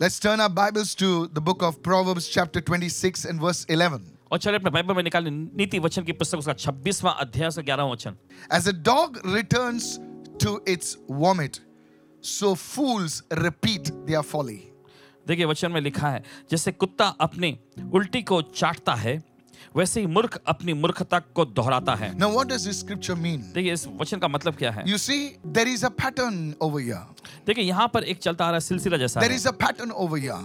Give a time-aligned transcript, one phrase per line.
[0.00, 4.00] Let's turn our Bibles to the book of Proverbs, chapter 26 and verse 11.
[4.32, 7.90] और चलिए अपने Bible में निकालें नीति वचन की पुस्तक उसका 26वां अध्याय उसका 11वां
[7.92, 8.16] वचन
[8.50, 10.00] As a dog returns
[10.38, 11.60] to its vomit,
[12.22, 14.60] so fools repeat their folly.
[15.28, 17.56] देखिए वचन में लिखा है जैसे कुत्ता अपनी
[17.94, 19.22] उल्टी को चाटता है
[19.76, 23.42] वैसे ही मूर्ख अपनी मूर्खता को दोहराता है Now, what does this scripture mean?
[23.54, 27.04] देखिए इस वचन का मतलब क्या है You see, there is a pattern over here.
[27.46, 30.38] देखिए यहाँ पर एक चलता आ रहा सिलसिला जैसा There is a pattern over here.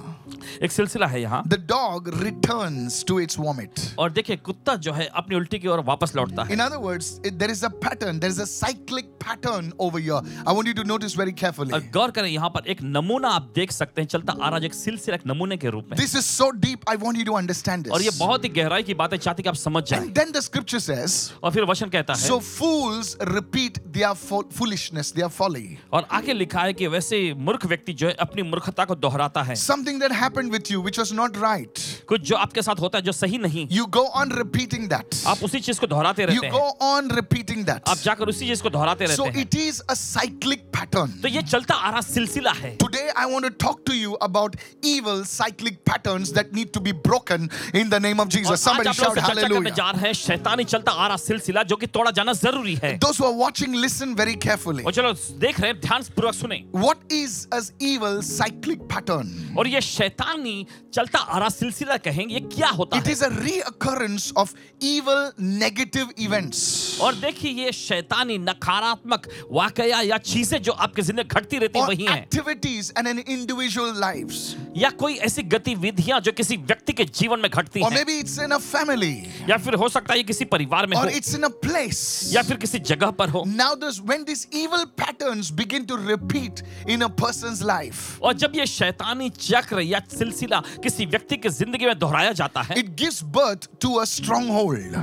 [0.61, 3.81] एक सिलसिला है यहाँ The dog returns to its vomit.
[3.99, 7.19] और देखिए कुत्ता जो है अपनी उल्टी की ओर वापस लौटता है In other words,
[7.23, 10.21] it, there is a pattern, there is a cyclic pattern over here.
[10.45, 11.73] I want you to notice very carefully.
[11.73, 14.66] और गौर करें यहाँ पर एक नमूना आप देख सकते हैं चलता आ रहा है
[14.66, 17.38] एक सिलसिला एक नमूने के रूप में This is so deep, I want you to
[17.41, 17.94] understand this.
[17.94, 20.31] और ये बहुत ही गहराई की बात है चाहती कि आप समझ जाएँ And then
[20.31, 25.77] the scripture says, और फिर वचन कहता है So fools repeat their foolishness, their folly.
[25.94, 29.55] और आगे लिखा है कि वैसे मूर्ख व्यक्ति जो है अपनी मूर्खता को दोहराता है।
[29.57, 33.03] Something that happened with you which was not right कुछ जो आपके साथ होता है
[33.03, 36.53] जो सही नहीं। You go on repeating that आप उसी चीज़ को दोहराते रहते हैं।
[36.53, 39.55] You go on repeating that आप जाकर उसी चीज़ को दोहराते रहते हैं। So it
[39.57, 43.50] is a cyclic pattern तो ये चलता आ रहा सिलसिला है। Today I want to
[43.66, 48.19] talk to you about evil cyclic patterns that need to be broken in the name
[48.19, 51.88] of Jesus somebody shout hallelujah जा रहे हैं शैतानी चलता आ रहा सिलसिला जो कि
[51.89, 56.03] तोड़ा जाना ज़रूरी है। दोस्तों वाचिंग लिसन वेरी केयरफुली और चलो देख रहे हैं ध्यान
[56.16, 60.56] पूर्वक सुने। में। What is a evil cyclic pattern और ये शैतानी
[60.94, 64.53] चलता आ रहा सिलसिला कहेंगे ये क्या होता it is a recurrence of
[64.86, 71.58] evil negative events और देखिए ये शैतानी नकारात्मक वाकया या चीज़ें जो आपके ज़िंदगी घटती
[71.58, 76.58] रहती और वही हैं। Activities and in individual lives या कोई ऐसी गतिविधियाँ जो किसी
[76.58, 79.14] व्यक्ति के जीवन में घटती हैं। Maybe it's in a family
[79.50, 82.58] या फिर हो सकता है किसी परिवार में और इट्स इन अ प्लेस या फिर
[82.58, 86.44] किसी जगह पर हो। Now this when this evil patterns begin to repeat
[86.88, 91.85] in a person's life, और जब ये शैतानी चक्र या सिलसिला किसी व्यक्ति की ज़िंदगी
[91.85, 94.97] में दोहराया जाता है it gives birth to a stronghold.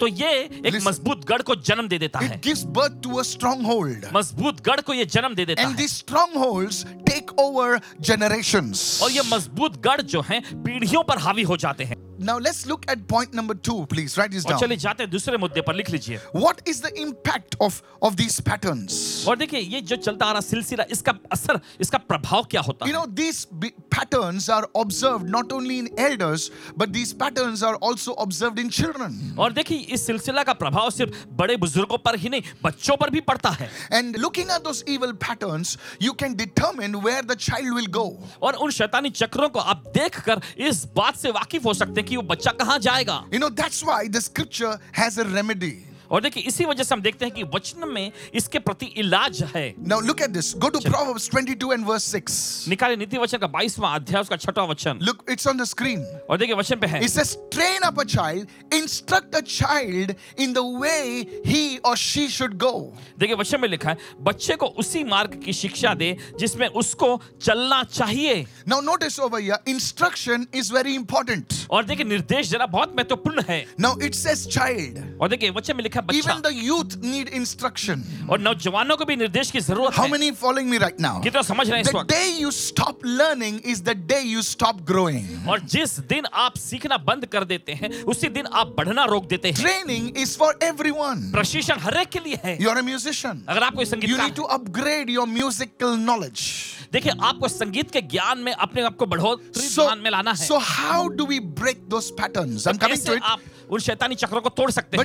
[0.00, 0.28] तो ये
[0.66, 4.04] एक मज़बूत गढ़ को जन्म दे देता है gives birth to a stronghold.
[4.14, 9.02] मज़बूत गढ़ को ये जन्म दे देता And है these strongholds take over generations.
[9.02, 12.85] और ये मज़बूत गढ़ जो हैं पीढ़ियों पर हावी हो जाते हैं Now, let's look
[12.87, 14.17] at point number two, please.
[14.17, 14.59] Write this और down.
[14.59, 18.39] चलिए जाते हैं दूसरे मुद्दे पर लिख लीजिए What is the impact of, of these
[18.39, 18.93] patterns?
[19.27, 22.93] और देखिए ये जो चलता आ रहा सिलसिला इसका असर इसका प्रभाव क्या होता You
[22.93, 26.45] है know, these be- patterns are observed not only in elders,
[26.77, 29.35] but these patterns are also observed in children.
[29.39, 33.21] और देखिए इस सिलसिला का प्रभाव सिर्फ बड़े बुजुर्गों पर ही नहीं बच्चों पर भी
[33.31, 37.91] पड़ता है And looking at those evil patterns, you can determine where the child will
[37.99, 38.07] go.
[38.41, 42.16] और उन शैतानी चक्रों को आप देखकर इस बात से वाकिफ हो सकते हैं कि
[42.16, 45.74] वो बच्चा कहाँ जाएगा You know, that's why the scripture has a remedy.
[46.10, 49.74] और देखिए इसी वजह से हम देखते हैं कि वचन में इसके प्रति इलाज है।
[49.88, 53.46] Now look at this go to Proverbs 22 and verse 6 निकाले नीति वचन का
[53.48, 57.02] 22वां अध्याय उसका छठा वचन। Look it's on the screen और देखिए वचन पे है।
[57.04, 60.98] It says train up a child instruct a child in the way
[61.46, 62.72] he और शी शुड गो
[63.18, 67.82] देखिए वचन में लिखा है बच्चे को उसी मार्ग की शिक्षा दे जिसमें उसको चलना
[67.84, 73.42] चाहिए। Now notice over here instruction is very important और देखिए निर्देश जरा बहुत महत्वपूर्ण
[73.48, 76.96] है। नाउ इट सेस चाइल्ड और देखिए वचन में लिखा अच्छा। बच्चा even the youth
[77.04, 81.20] need instruction और नौजवानों को भी निर्देश की ज़रूरत how many following me right now
[81.22, 82.12] कितना समझ रहे हैं इस वक्त?
[82.12, 86.96] Day you stop learning is the day you stop growing और जिस दिन आप सीखना
[87.06, 91.30] बंद कर देते हैं उसी दिन आप बढ़ना रोक देते हैं। ट्रेनिंग इज़ फॉर एवरीवन
[91.32, 94.16] प्रशिक्षण हर एक के लिए है। यू आर अ म्यूजिशियन अगर आप कोई संगीत you
[94.16, 96.48] need to upgrade your musical knowledge
[96.92, 100.58] देखिए आपको संगीत के ज्ञान में अपने आप को बढ़ोतरी so, में लाना है। So
[100.60, 103.22] how do we break those patterns I am coming to it
[103.70, 105.04] उन शैतानी चक्रों को तोड़ सकते हैं।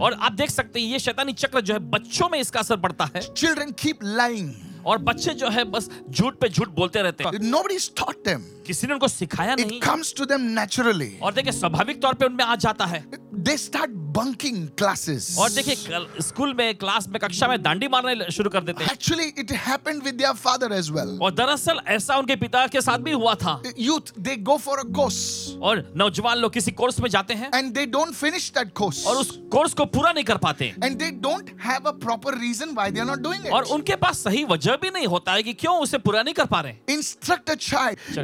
[0.00, 3.10] और आप देख सकते हैं ये शैतानी चक्र जो है बच्चों में इसका असर पड़ता
[3.16, 4.52] है। चिल्ड्रन कीप लाइंग
[4.86, 8.42] और बच्चे जो है बस झूठ पे झूठ बोलते रहते हैं Nobody's taught them.
[8.66, 11.10] किसी ने उनको सिखाया नहीं It comes to them naturally.
[11.22, 13.04] और देखिए स्वाभाविक तौर पे उनमें आ जाता है
[13.44, 15.36] They start bunking classes.
[15.38, 19.28] और देखिए स्कूल में क्लास में कक्षा में दांडी मारने शुरू कर देते हैं Actually,
[19.42, 21.18] it happened with their father as well.
[21.22, 24.86] और दरअसल ऐसा उनके पिता के साथ भी हुआ था Youth, they go for a
[24.98, 25.20] course
[25.62, 29.04] और नौजवान लोग किसी कोर्स में जाते हैं and they don't finish that course.
[29.06, 32.74] और उस कोर्स को पूरा नहीं कर पाते And they don't have a proper reason
[32.76, 35.32] why they are not doing it और उनके पास सही वजह जब भी नहीं होता
[35.32, 37.54] है कि क्यों उसे पूरा नहीं कर पा रहे। Instruct a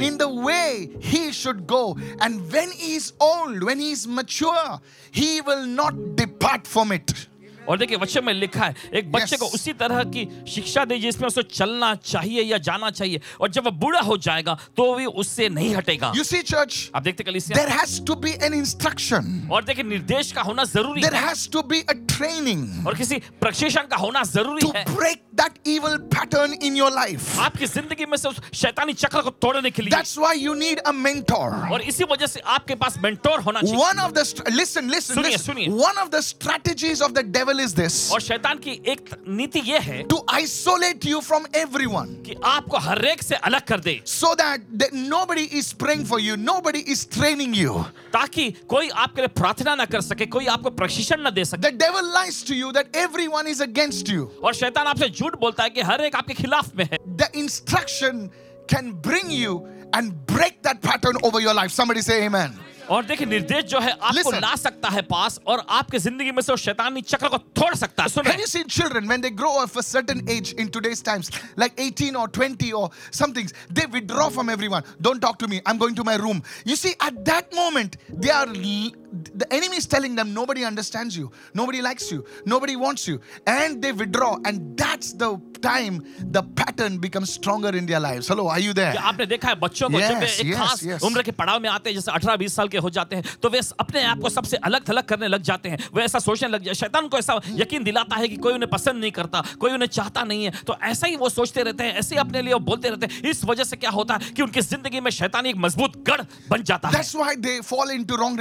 [0.03, 0.61] in the way
[1.05, 1.83] he should go
[2.23, 4.79] and when is old when is mature
[5.17, 7.13] he will not depart from it
[7.69, 9.41] और देखिए वचन में लिखा है एक बच्चे yes.
[9.41, 13.65] को उसी तरह की शिक्षा दे जिसमें उसे चलना चाहिए या जाना चाहिए। और जब
[13.65, 17.69] वह बूढ़ा हो जाएगा तो भी उससे नहीं हटेगा। यू सी चर्च आप देखते there
[17.71, 21.81] has to be an instruction और देखिए निर्देश का होना ज़रूरी there has to be
[21.81, 26.77] a training और किसी प्रशिक्षण का होना ज़रूरी to है। Break that evil pattern in
[26.77, 30.39] your life आपकी ज़िंदगी में से उस शैतानी चक्र को तोड़ने के लिए। That's why
[30.39, 34.13] you need a mentor और इसी वजह से आपके पास मेंटोर होना चाहिए। One of
[34.13, 38.73] the listen listen one of the strategies of the devil is this और शैतान की
[38.93, 43.65] एक नीति ये है to isolate you from everyone कि आपको हर एक से अलग
[43.67, 47.85] कर दे so that, that nobody is praying for you, nobody is training you.
[48.13, 51.77] ताकि कोई आपके लिए प्रार्थना ना कर सके कोई आपको प्रशिक्षण ना दे सके The
[51.77, 54.29] devil lies to you that everyone is against you.
[54.43, 58.31] और शैतान आपसे झूठ बोलता है कि हर एक आपके खिलाफ में है The instruction
[58.69, 61.71] can bring you and break that pattern over your life.
[61.73, 62.59] Somebody say amen.
[62.91, 64.41] और देखिए निर्देश जो है आपको Listen.
[64.43, 68.03] ला सकता है पास और आपके ज़िंदगी में से उस शैतानी चक्र को तोड़ सकता
[68.03, 71.31] है। सुनो you see children when they grow up a certain age in today's times
[71.59, 75.73] like 18 और 20 और somethings they withdraw from everyone don't talk to me I
[75.73, 78.49] am going to my room you see at that moment they are
[79.35, 83.81] the enemy is telling them nobody understands you, nobody likes you, nobody wants you, and
[83.83, 84.37] they withdraw.
[84.45, 88.29] And that's the time the pattern becomes stronger in their lives.
[88.29, 88.95] Hello, are you there?
[88.97, 91.03] आपने देखा है बच्चों को जब वे Yes, एक yes, खास yes.
[91.05, 93.51] उम्र के पड़ाव में आते हैं जैसे 18 20 साल के हो जाते हैं तो
[93.51, 96.63] वे अपने आप को सबसे अलग थलग करने लग जाते हैं वे ऐसा सोचने लग
[96.65, 99.89] जाए शैतान को ऐसा यकीन दिलाता है कि कोई उन्हें पसंद नहीं करता कोई उन्हें
[99.89, 102.61] चाहता नहीं है तो ऐसा ही वो सोचते रहते हैं ऐसे ही अपने लिए वो
[102.71, 105.57] बोलते रहते हैं इस वजह से क्या होता है कि उनकी ज़िंदगी में शैतानी एक
[105.67, 108.37] मज़बूत गढ़ बन जाता है That's why they fall into wrong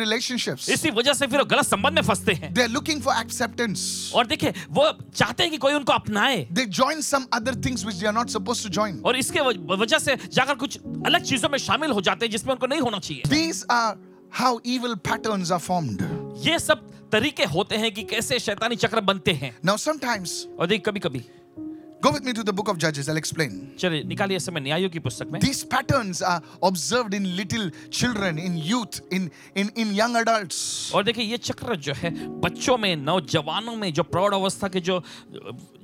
[0.57, 0.69] relationships.
[0.73, 4.13] इसी वजह से फिर वो गलत संबंध में फंसते हैं They're looking for acceptance.
[4.13, 7.99] और देखिए वो चाहते हैं कि कोई उनको अपनाए They join some other things which
[7.99, 9.01] they are not supposed to join.
[9.05, 9.39] और इसके
[9.75, 12.99] वजह से जाकर कुछ अलग चीज़ों में शामिल हो जाते हैं जिसमें उनको नहीं होना
[12.99, 13.97] चाहिए These are
[14.31, 16.01] how evil patterns are formed.
[16.45, 20.83] ये सब तरीके होते हैं कि कैसे शैतानी चक्र बनते हैं Now, sometimes, और देखिए
[20.85, 21.23] कभी कभी
[22.04, 23.74] go with me to the book of Judges, I'll explain.
[23.78, 28.56] चलिए निकालिए समय न्यायों की पुस्तक में These patterns are observed in little children, in
[28.58, 30.90] youth, in, in, in young adults.
[30.94, 35.02] और देखिए ये चक्र जो है बच्चों में नौजवानों में जो प्रौढ़ अवस्था के जो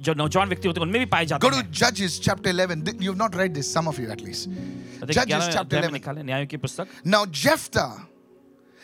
[0.08, 2.84] जो नौजवान व्यक्ति होते हैं उनमें भी पाए जाते Go to हैं Judges chapter 11.
[2.84, 4.48] Th- You've not read this, some of you at least.
[5.00, 5.92] तो देखिए Judges 11वें chapter अध्याय में 11.
[6.00, 8.08] निकालें न्यायों की पुस्तक Now, Jephthah,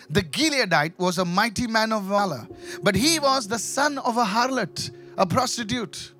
[0.08, 2.46] the Gileadite, was a mighty man of valor,
[2.82, 6.12] but he was the son of a harlot, a prostitute.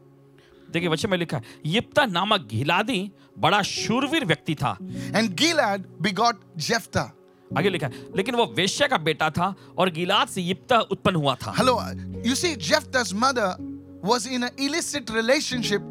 [0.71, 4.77] देखिए वचन में लिखा है यिप्ता नामक गिलादी बड़ा शूरवीर व्यक्ति था।
[5.15, 7.11] एंड गिलाद बिगॉट जेफ्ता
[7.51, 11.35] आगे लिखा है लेकिन वो वेश्य का बेटा था और गिलाद से यिप्ता उत्पन्न हुआ
[11.35, 11.79] था। Hello
[12.27, 15.81] you see Jephthah's mother was in a illicit relationship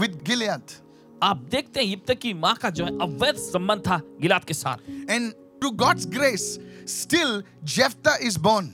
[0.00, 0.62] with Gilead
[1.22, 4.90] आप देखते हैं यिप्ता की माँ का जो है अवैध संबंध था गिलाद के साथ।
[5.10, 5.32] And
[5.62, 6.44] to God's grace
[6.88, 7.42] still
[7.74, 8.70] Jephthah is born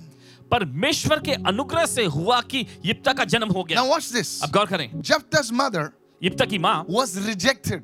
[0.50, 4.40] परमेश्वर के अनुग्रह से हुआ कि यिप्ता का जन्म हो गया Now, watch this.
[4.44, 5.88] अब गौर करें Jephthah's mother
[6.22, 7.82] यिप्ता की माँ was rejected.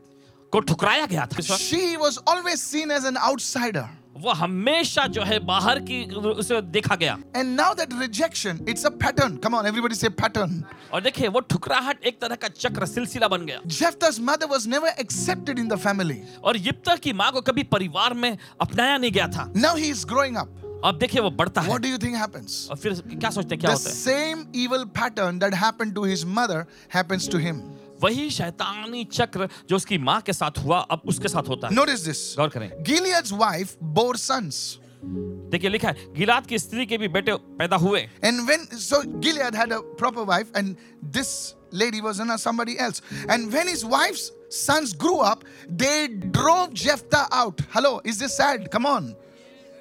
[0.52, 3.88] को ठुकराया गया था She was always seen as an outsider.
[4.22, 8.90] वो हमेशा जो है बाहर की उसे देखा गया And now that rejection, it's a
[8.90, 9.38] pattern.
[9.38, 10.62] Come on, everybody say pattern.
[10.92, 14.92] और देखिए वो ठुकराहट एक तरह का चक्र सिलसिला बन गया Jephthah's mother was never
[15.04, 16.18] accepted in the family.
[16.44, 20.04] और यिप्ता की माँ को कभी परिवार में अपनाया नहीं गया था Now he is
[20.04, 20.48] growing up.
[20.84, 22.68] अब देखिए वो बढ़ता है What do you think happens?
[22.70, 25.94] और फिर क्या सोचते हैं क्या The होता है The same evil pattern that happened
[25.94, 27.62] to his mother happens to him.
[28.02, 32.04] वही शैतानी चक्र जो उसकी माँ के साथ हुआ अब उसके साथ होता है Notice
[32.08, 32.22] this.
[32.36, 34.78] गौर करें Gilead's wife bore sons.
[35.04, 39.54] देखिए लिखा है गिलाद की स्त्री के भी बेटे पैदा हुए And when, so Gilead
[39.54, 43.02] had a proper wife, and this lady was in somebody else.
[43.28, 47.60] And when his wife's sons grew up, they drove Jephthah out.
[47.72, 48.70] Hello, is this sad?
[48.70, 49.14] Come on.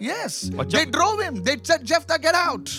[0.01, 0.49] Yes.
[0.49, 1.43] But They drove him.
[1.43, 2.69] They said, Jephthah, get out.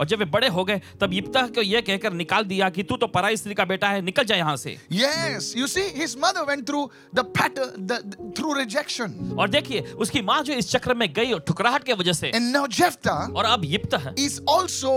[0.00, 2.96] और जब वे बड़े हो गए तब यिप्ता को यह कहकर निकाल दिया कि तू
[3.02, 5.54] तो पराई स्त्री का बेटा है निकल जा यहाँ से Yes.
[5.54, 9.14] You see, his mother went through the pattern, the, the- through rejection.
[9.38, 12.52] और देखिए उसकी माँ जो इस चक्र में गई और ठुकराहट के वजह से And
[12.56, 14.96] now Jephthah और अब यिप्ता is also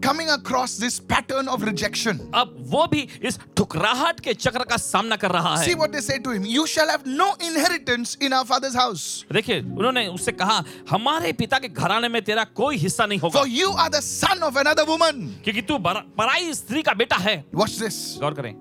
[0.00, 2.18] coming across this pattern of rejection.
[2.34, 6.00] अब वो भी इस ठुकराहट के चक्र का सामना कर रहा है See what they
[6.00, 6.44] say to him.
[6.44, 9.24] You shall have no inheritance in our father's house.
[9.32, 13.46] देखिए उन्होंने उससे कहा हमारे पिता के घराने में तेरा कोई हिस्सा नहीं होगा For
[13.48, 15.22] you are the son of another woman.
[15.44, 18.00] क्योंकि तू पराई स्त्री का बेटा है Watch this.
[18.20, 18.54] गौर करें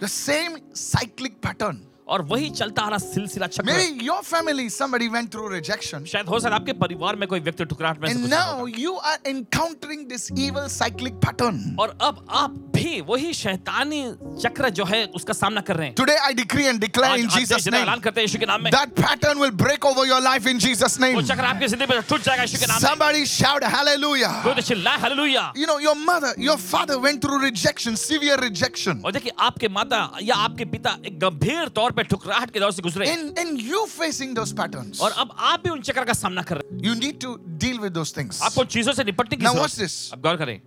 [0.00, 1.80] The same cyclic pattern.
[2.08, 6.28] और वही चलता आ रहा सिलसिला चक्र। मेरी your family somebody went through rejection शायद
[6.28, 10.68] हो सर आपके परिवार में कोई व्यक्ति ठुकराहट में now you are encountering this evil
[10.70, 14.02] cyclic pattern और अब आप भी वही शैतानी
[14.42, 17.68] चक्र जो है उसका सामना कर रहे हैं। Today I decree and declare in Jesus
[17.68, 20.46] name ऐलान करते हैं यीशु के नाम में। That pattern will break over your life
[20.46, 23.26] in Jesus name वो चक्र आपके ज़िंदगी पे टूट जाएगा यीशु के नाम में। Somebody
[23.26, 27.94] shout hallelujah go to चिल्ला hallelujah you know your mother your father went through rejection
[27.98, 32.60] severe rejection और देखिए आपके माता या आपके पिता एक गंभीर तौर पे ठुकराहट के
[32.60, 36.04] दौर से गुजरे। In in you facing those patterns और अब आप भी उन चक्र
[36.04, 39.04] का सामना कर रहे हैं। You need to deal with those things आपको चीज़ों से
[39.04, 40.60] निपटने की ज़रूरत है। अब गौर करें।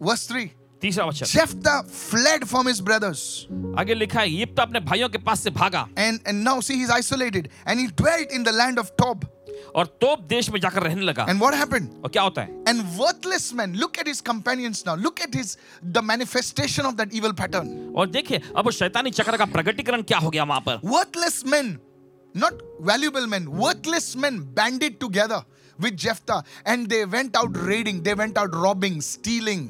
[0.00, 0.48] वर्स 3
[0.82, 3.20] तीसरा वचन। Jephthah fled from his brothers
[3.78, 6.82] आगे लिखा है यिप्ता अपने भाइयों के पास से भागा। And and now see he
[6.82, 9.24] is isolated and he dwelt in the land of Tob
[9.74, 12.64] और तोप देश में जाकर रहने लगा। एंड व्हाट हैपेंड और क्या होता है?
[12.68, 17.14] And worthless man look at his companions now look at his the manifestation of that
[17.14, 20.80] evil pattern और देखिए अब शैतानी चक्र का प्रगटीकरण क्या हो गया वहाँ पर?
[20.84, 21.78] Worthless man
[22.36, 25.42] not valuable man worthless man banded together
[25.80, 29.68] with Jephthah and they went out raiding they went out robbing stealing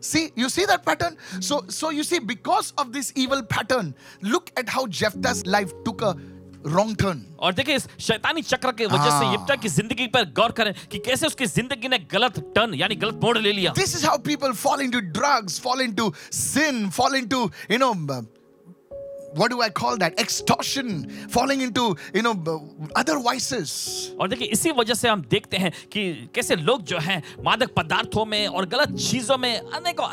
[0.00, 1.16] See, you see that pattern?
[1.40, 3.88] So, so you see, because of this evil pattern,
[4.22, 6.10] look at how Jephthah's life took a
[6.64, 7.18] wrong turn.
[7.38, 10.72] और देखिए इस शैतानी चक्र के वजह से हाँ। यिप्ता की ज़िंदगी पर गौर करें
[10.90, 14.16] कि कैसे उसकी ज़िंदगी ने गलत टर्न यानी गलत मोड़ ले लिया This is how
[14.18, 18.22] people fall into drugs, fall into sin, fall into, you know, uh,
[19.34, 20.18] what do I call that?
[20.18, 22.58] Extortion, falling into, you know, uh,
[22.96, 24.12] other vices.
[24.20, 28.24] और देखिए इसी वजह से हम देखते हैं कि कैसे लोग जो हैं मादक पदार्थों
[28.26, 30.06] में और गलत चीज़ों में अनेकों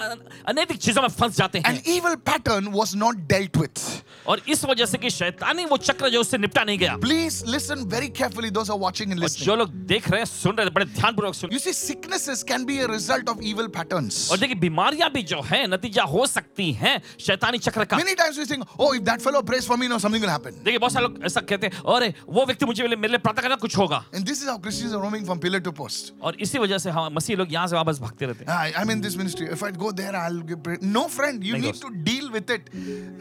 [0.47, 4.03] अनैतिक चीज़ों में फंस जाते हैं An evil pattern was not dealt with.
[4.27, 7.87] और इस वजह से कि शैतानी वो चक्र जो उससे निपटा नहीं गया Please listen
[7.87, 9.45] very carefully, those are watching and listening.
[9.45, 12.65] जो लोग देख रहे हैं सुन रहे हैं बड़े ध्यानपूर्वक सुन You see, sicknesses can
[12.65, 14.29] be a result of evil patterns.
[14.31, 18.37] और देखिए बीमारियाँ भी जो है नतीजा हो सकती हैं शैतानी चक्र का Many times
[18.37, 20.54] we think, oh, if that fellow prays for me, no, something will happen.
[20.64, 23.56] देखिए बहुत सारे लोग ऐसा कहते हैं अरे वो व्यक्ति मुझे मेरे लिए प्रार्थना करना
[23.64, 26.12] कुछ होगा And this is how Christians are roaming from pillar to post.
[26.22, 28.90] और इसी वजह से हम मसीह लोग यहाँ से वापस भागते रहते हैं I, I'm
[28.96, 29.46] in this ministry.
[29.58, 30.78] If I go there, I'll give prayer.
[30.82, 32.70] No, friend, you नहीं, need दोस्त। to deal with it.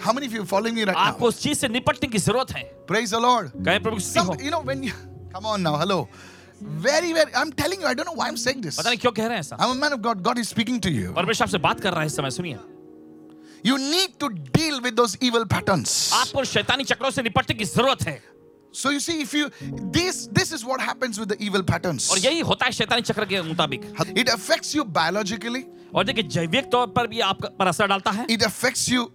[0.07, 1.27] How many of you are following me right आपको now?
[1.27, 3.51] उस चीज से निपटने की जरूरत है Praise the Lord.
[3.65, 4.93] कहे प्रभु की स्तुति Some, हो you know, when you
[5.33, 6.07] come on now, hello.
[6.61, 8.77] Very, very, I'm telling you, I don't know why I'm saying this.
[8.79, 10.23] पता नहीं क्यों कह रहे हैं ऐसा I'm a man of God.
[10.23, 11.13] God is speaking to you.
[11.13, 12.57] परमेश्वर आपसे बात कर रहा है इस समय सुनिए
[13.63, 16.11] You need to deal with those evil patterns.
[16.13, 18.21] आपको उन शैतानी चक्रों से निपटने की जरूरत है
[18.71, 19.49] So you see, if you
[19.93, 22.09] this this is what happens with the evil patterns.
[22.11, 23.91] और यही होता है शैतानी चक्र के मुताबिक
[24.23, 25.63] It affects you biologically.
[25.95, 29.07] और देखिए जैविक तौर पर भी आप पर असर डालता है It affects you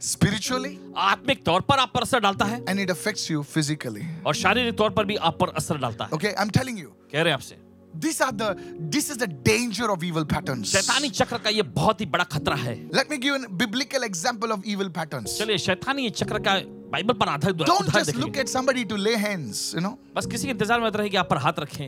[0.00, 4.04] spiritually, आत्मिक तौर पर आप पर असर डालता है and it affects you physically.
[4.26, 7.22] और शारीरिक तौर पर भी आप पर असर डालता है Okay, I'm telling you, कह
[7.22, 7.56] रहे हैं आपसे
[7.94, 8.48] these are the
[8.94, 10.72] this is the danger of evil patterns.
[10.72, 14.02] शैतानी चक्र का ये बहुत ही बड़ा खतरा है Let me give you a biblical
[14.08, 15.38] example of evil patterns.
[15.38, 16.54] चलिए शैतानी ये चक्र का
[16.93, 20.25] बाइबल पर आधारित दुआ don't just look at somebody to lay hands you know बस
[20.31, 21.85] किसी के इंतज़ार में मत रहे कि आप पर हाथ रखें।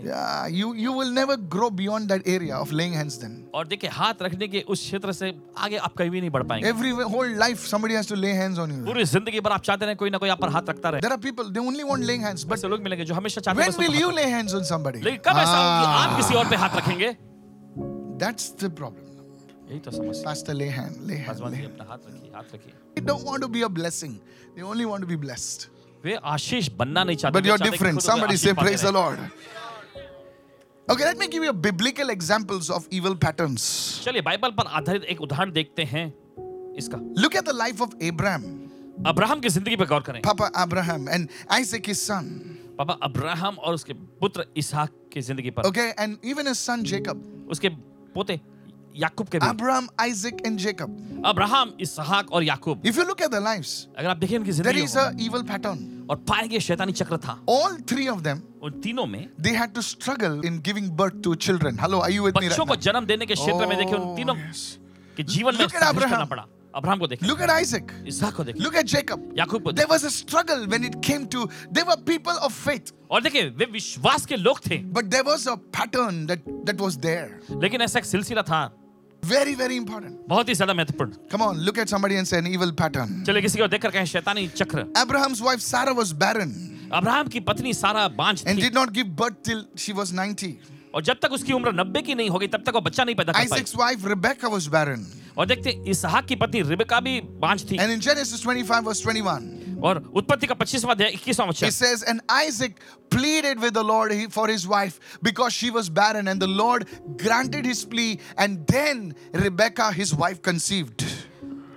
[0.51, 4.21] You you will never grow beyond that area of laying hands then और देखिए हाथ
[4.21, 7.65] रखने के उस क्षेत्र से आगे आप कभी भी नहीं बढ़ पाएँगे। Every whole life
[7.67, 10.17] somebody has to lay hands on you पूरी ज़िंदगी भर आप चाहते रहे कोई ना
[10.17, 12.65] कोई आप पर हाथ रखता रहे। There are people they only want laying hands but
[12.65, 15.39] लोग मिलेंगे जो हमेशा चाहते हैं when will you lay hands on somebody लेकिन कब
[15.39, 17.15] ऐसा होगा कि आप किसी और पे हाथ रखेंगे?
[18.19, 19.04] दैट्स द प्रॉब्लम
[19.69, 22.73] यही तो समस्या पास्टर ले हैंड ले हैंड पास्टर जी अपना हाथ रखिए हाथ रखिए।
[22.95, 24.13] They don't want to be a blessing
[24.55, 25.67] they only want to be blessed
[26.05, 29.19] वे आशीष बनना नहीं चाहते but you are different somebody say praise the Lord
[30.87, 33.63] okay let me give you a biblical examples of evil patterns
[34.05, 36.07] चलिए Bible पर आधारित एक उदाहरण देखते हैं
[36.77, 38.43] इसका। Look at the life of Abraham
[39.07, 42.29] Abraham की ज़िंदगी पर गौर करें। Papa Abraham and Isaac his son
[42.77, 47.47] papa Abraham और उसके पुत्र इसहाक की ज़िंदगी पर। Okay and even his son Jacob
[47.51, 47.69] उसके
[48.15, 48.39] पोते
[48.95, 53.41] याकूब के Abraham Isaac and Jacob Abraham इसहाक और याकूब। If you look at the
[53.43, 57.17] lives अगर आप देखें उनकी ज़िंदगी there is a evil pattern और पाएँगे शैतानी चक्र
[57.17, 61.21] था। ऑल थ्री ऑफ़ देम उन तीनों में they had to struggle in giving birth
[61.23, 63.93] to children hello are you with me बच्चों को जन्म देने के क्षेत्र में देखें
[63.93, 64.35] उन तीनों
[65.17, 68.75] के जीवन में अब्राहम पड़ा। अब्राहम को देखिए लुक एट आइजक इसहाक को देखिए लुक
[68.75, 72.39] एट जेकब याकूब को there was a struggle when it came to there were people
[72.47, 76.43] of faith और देखिए वे विश्वास के लोग थे। But there was a pattern that
[76.65, 78.65] that was there लेकिन ऐसा एक सिलसिला था।
[79.25, 80.17] Very, very important.
[80.27, 83.23] बहुत ही ज़्यादा महत्वपूर्ण Come on, look at somebody and say an evil pattern.
[83.25, 86.53] चलिए किसी को देखकर कहें शैतानी चक्र Abraham's wife Sarah was barren
[86.93, 90.55] Abraham की पत्नी सारा बांझ and थी did not give birth till she was 90.
[90.95, 93.33] और जब तक उसकी उम्र नब्बे की नहीं होगी तब तक वो बच्चा नहीं पैदा
[93.33, 95.05] कर पाई Isaac's wife Rebecca was barren.
[95.37, 99.64] और देखते इसहाक की पत्नी रिबेका भी बांझ थी And in Genesis 25, verse 21,
[99.84, 102.72] और उत्पत्ति का 25वां अध्याय 21वां it वचन says, And Isaac
[103.10, 106.86] pleaded with the Lord he- for his wife because she was barren, and the Lord
[107.24, 111.04] granted his plea, and then Rebecca, his wife, conceived.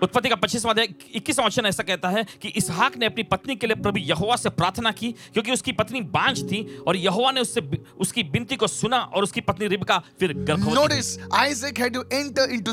[0.03, 3.67] उत्पत्ति का पच्चीसवां अध्याय इक्कीसवां वचन ऐसा कहता है कि इसहाक ने अपनी पत्नी के
[3.67, 7.61] लिए प्रभु यहोवा से प्रार्थना की क्योंकि उसकी पत्नी बांझ थी और यहोवा ने उससे
[7.99, 10.37] उसकी विनती को सुना और उसकी पत्नी रिबका फिर
[11.79, 12.73] had to enter into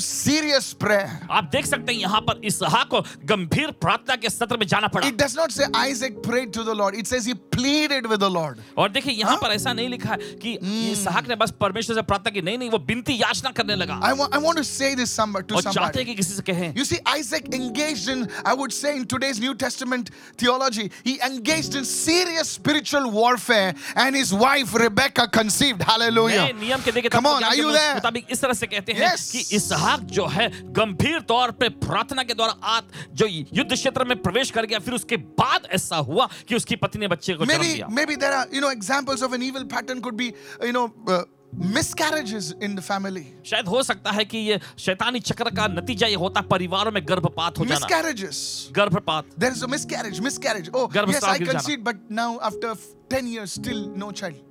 [1.32, 5.08] आप देख सकते हैं यहाँ पर इसहाक को गंभीर प्रार्थना के सत्र में जाना पड़ा।
[5.08, 6.96] It does not say Isaac prayed to the Lord.
[6.96, 8.60] It says he pleaded with the Lord.
[8.77, 10.53] और देखिए यहाँ पर ऐसा नहीं लिखा है कि
[10.91, 14.13] इसहाक ने बस परमेश्वर से प्रार्थना की। नहीं नहीं वो विनती याचना करने लगा। I
[14.13, 16.86] want, I want to say this somebody, और चाहते हैं कि किसी से कहें। You
[16.91, 21.84] see, Isaac engaged in, I would say, in today's New Testament theology, he engaged in
[21.84, 25.82] serious spiritual warfare, and his wife Rebecca conceived.
[25.82, 26.42] Hallelujah.
[26.42, 27.94] नए नियम के देखिए Come तत्व on, ज्ञान are के you मुत- there?
[27.94, 29.30] मुताबिक इस तरह से कहते हैं Yes.
[29.32, 30.49] कि इसहाक जो है
[30.80, 34.94] गंभीर तौर पे प्रार्थना के द्वारा आत जो युद्ध क्षेत्र में प्रवेश कर गया फिर
[34.94, 38.32] उसके बाद ऐसा हुआ कि उसकी पत्नी ने बच्चे को जन्म Maybe, दिया maybe there
[38.34, 40.32] are, you know, examples of an evil pattern could be,
[40.62, 41.22] you know, uh,
[41.57, 43.25] miscarriages in the family.
[43.45, 47.01] शायद हो सकता है कि ये शैतानी चक्र का नतीजा ये होता है परिवारों में
[47.09, 48.38] गर्भपात हो जाना Miscarriages.
[48.75, 50.69] गर्भपात There is a miscarriage, miscarriage.
[50.74, 52.75] Oh, yes, गर्भस्राव I गिर जाना। conceived, but now after
[53.09, 54.41] 10 years, still no child.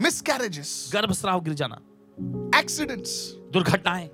[0.00, 1.80] Miscarriages, गर्भस्राव गिर जाना
[2.54, 3.10] accidents.
[3.52, 4.10] दुर्घटनाएँ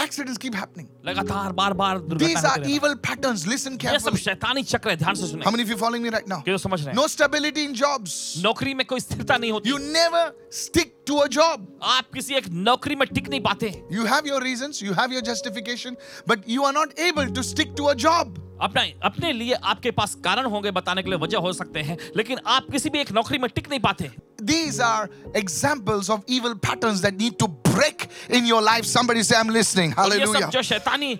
[0.00, 0.86] Accidents keep happening.
[1.04, 3.46] लगातार बार बार These are evil patterns.
[3.52, 3.92] Listen carefully.
[3.92, 6.28] ये सब शैतानी चक्र है ध्यान से सुने How many of you following me right
[6.32, 6.40] now?
[6.44, 8.12] क्यों समझ रहे हैं No stability in jobs.
[8.44, 12.48] नौकरी में कोई स्थिरता नहीं होती You never stick to a job आप किसी एक
[12.66, 15.96] नौकरी में टिक नहीं पाते you have your reason you have your justification
[16.28, 20.14] but you are not able to stick to a job अपना अपने लिए आपके पास
[20.24, 23.38] कारण होंगे बताने के लिए वजह हो सकते हैं लेकिन आप किसी भी एक नौकरी
[23.38, 24.10] में टिक नहीं पाते
[24.44, 31.18] these are examples of evil pattern need to break in your life somebody जो शैतानी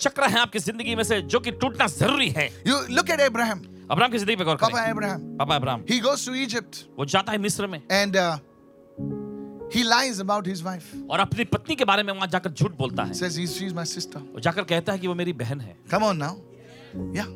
[0.00, 3.58] चक्र है आपकी ज़िंदगी में से जो कि टूटना ज़रूरी है। You look at Abraham
[3.90, 5.84] Abraham की ज़िंदगी पे गौर करें। पापा अब्राहम पापा Abraham.
[5.90, 8.38] He goes to Egypt वो जाता है मिस्र में। And uh,
[9.72, 10.86] he lies about his wife.
[11.10, 13.84] और अपनी पत्नी के बारे में वहाँ जाकर झूठ बोलता है Says he's, she's my
[13.84, 14.20] sister.
[14.34, 16.36] वो जाकर कहता है कि वो मेरी बहन है Come on now.
[17.14, 17.28] Yeah.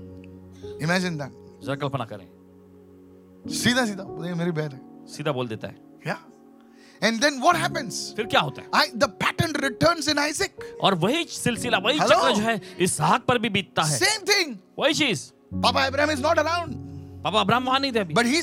[0.80, 1.32] Imagine that.
[1.64, 2.26] जरा कल्पना करें
[3.62, 4.80] सीधा सीधा बोले, मेरी बहन है.
[5.16, 5.76] सीधा बोल देता है
[6.06, 6.18] Yeah.
[7.02, 7.94] And then what happens?
[8.16, 10.62] फिर क्या होता है I, the pattern returns in Isaac.
[10.82, 14.56] और वही सिलसिला वही चक्र जो है इसहाक पर भी बीतता है Same thing.
[14.78, 15.30] वही चीज़
[15.62, 16.76] Papa Abraham is not around.
[17.24, 18.40] Papa Abraham वहाँ नहीं थे अभी। But he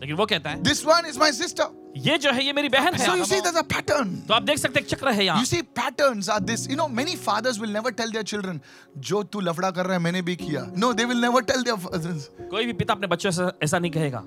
[0.00, 2.96] लेकिन वो कहता है this one is my sister ये जो है ये मेरी बहन
[2.96, 4.10] so है see, a pattern.
[4.28, 7.58] तो आप देख सकते चक्र है you see patterns are this you know many fathers
[7.60, 8.60] will never tell their children
[9.08, 10.66] जो तू लफड़ा कर रहा है मैंने भी किया.
[10.78, 13.90] No they will never tell their fathers कोई भी पिता अपने बच्चों से ऐसा नहीं
[13.90, 14.22] कहेगा।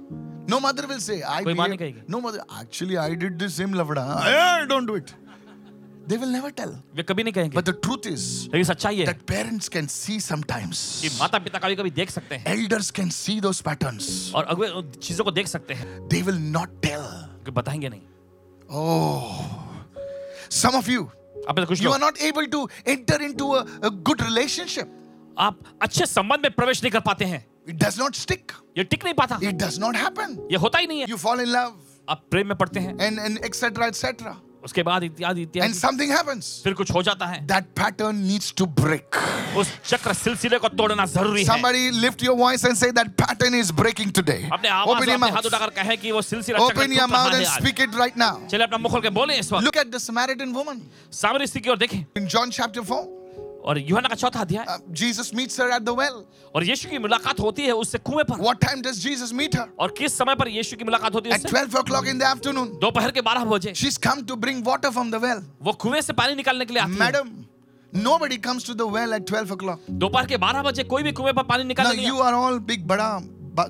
[0.49, 3.47] नो मदर विल से आई कोई माँ नहीं कहेगी। No mother actually I did the
[3.49, 4.01] same लफड़ा.
[4.23, 5.11] I don't do it
[6.07, 6.71] They will never tell.
[6.95, 10.17] वे कभी नहीं कहेंगे But the truth is लेकिन सच्चाई है that parents can see
[10.17, 10.79] कि sometimes.
[11.19, 14.09] माता पिता कभी कभी देख सकते हैं Elders can see those patterns.
[14.35, 17.07] और उन चीज़ों को देख सकते हैं They will not tell.
[17.45, 18.01] कि बताएँगे नहीं
[18.69, 19.45] Oh.
[20.49, 21.07] Some of you,
[21.49, 24.87] आप में कुछ you are not able to enter into a, a good relationship.
[25.37, 28.51] आप अच्छे संबंध में प्रवेश नहीं कर पाते हैं It does not stick.
[28.77, 30.37] ये टिक नहीं पाता It does not happen.
[30.51, 31.73] ये होता ही नहीं है You fall in love
[32.09, 33.87] आप प्रेम में पड़ते हैं and, and etc.
[33.87, 34.35] etc.
[34.63, 38.53] उसके बाद इत्यादि इत्यादि। एंड समथिंग हैपेंस फिर कुछ हो जाता है। That pattern needs
[38.57, 39.15] to break
[39.57, 43.59] उस चक्र सिलसिले को तोड़ना ज़रूरी है। Somebody lift your voice and say that pattern
[43.61, 44.39] is breaking today.
[44.51, 47.81] अपने आवाज़ में हाथ उठाकर कहे कि वो सिलसिला चक्र open your mouth and speak
[47.81, 50.53] it right now चलिए अपना मुँह खोल के बोले इस वक्त। Look at the Samaritan
[50.53, 50.81] woman
[51.21, 53.22] सामरी स्थिति और देखें। इन जॉन चैप्टर 4
[53.63, 54.65] और योहना का चौथा अध्याय।
[54.99, 56.23] Jesus meets her at the well
[56.55, 59.69] और यीशु की मुलाकात होती है उससे कुएँ पर। What time does Jesus meet her
[59.79, 61.47] और किस समय पर यीशु की मुलाकात होती है उससे?
[61.49, 64.65] Eight 12 o'clock in the afternoon दोपहर के 12 बजे। She is come to bring
[64.67, 67.31] water from the well वो कुएँ से पानी निकालने के लिए आती madam
[67.93, 69.81] Nobody comes to the well at 12 o'clock.
[70.03, 72.15] दोपहर के 12 बजे कोई भी कुएँ पर पानी निकालने नहीं आता.
[72.15, 73.09] You are all big बड़ा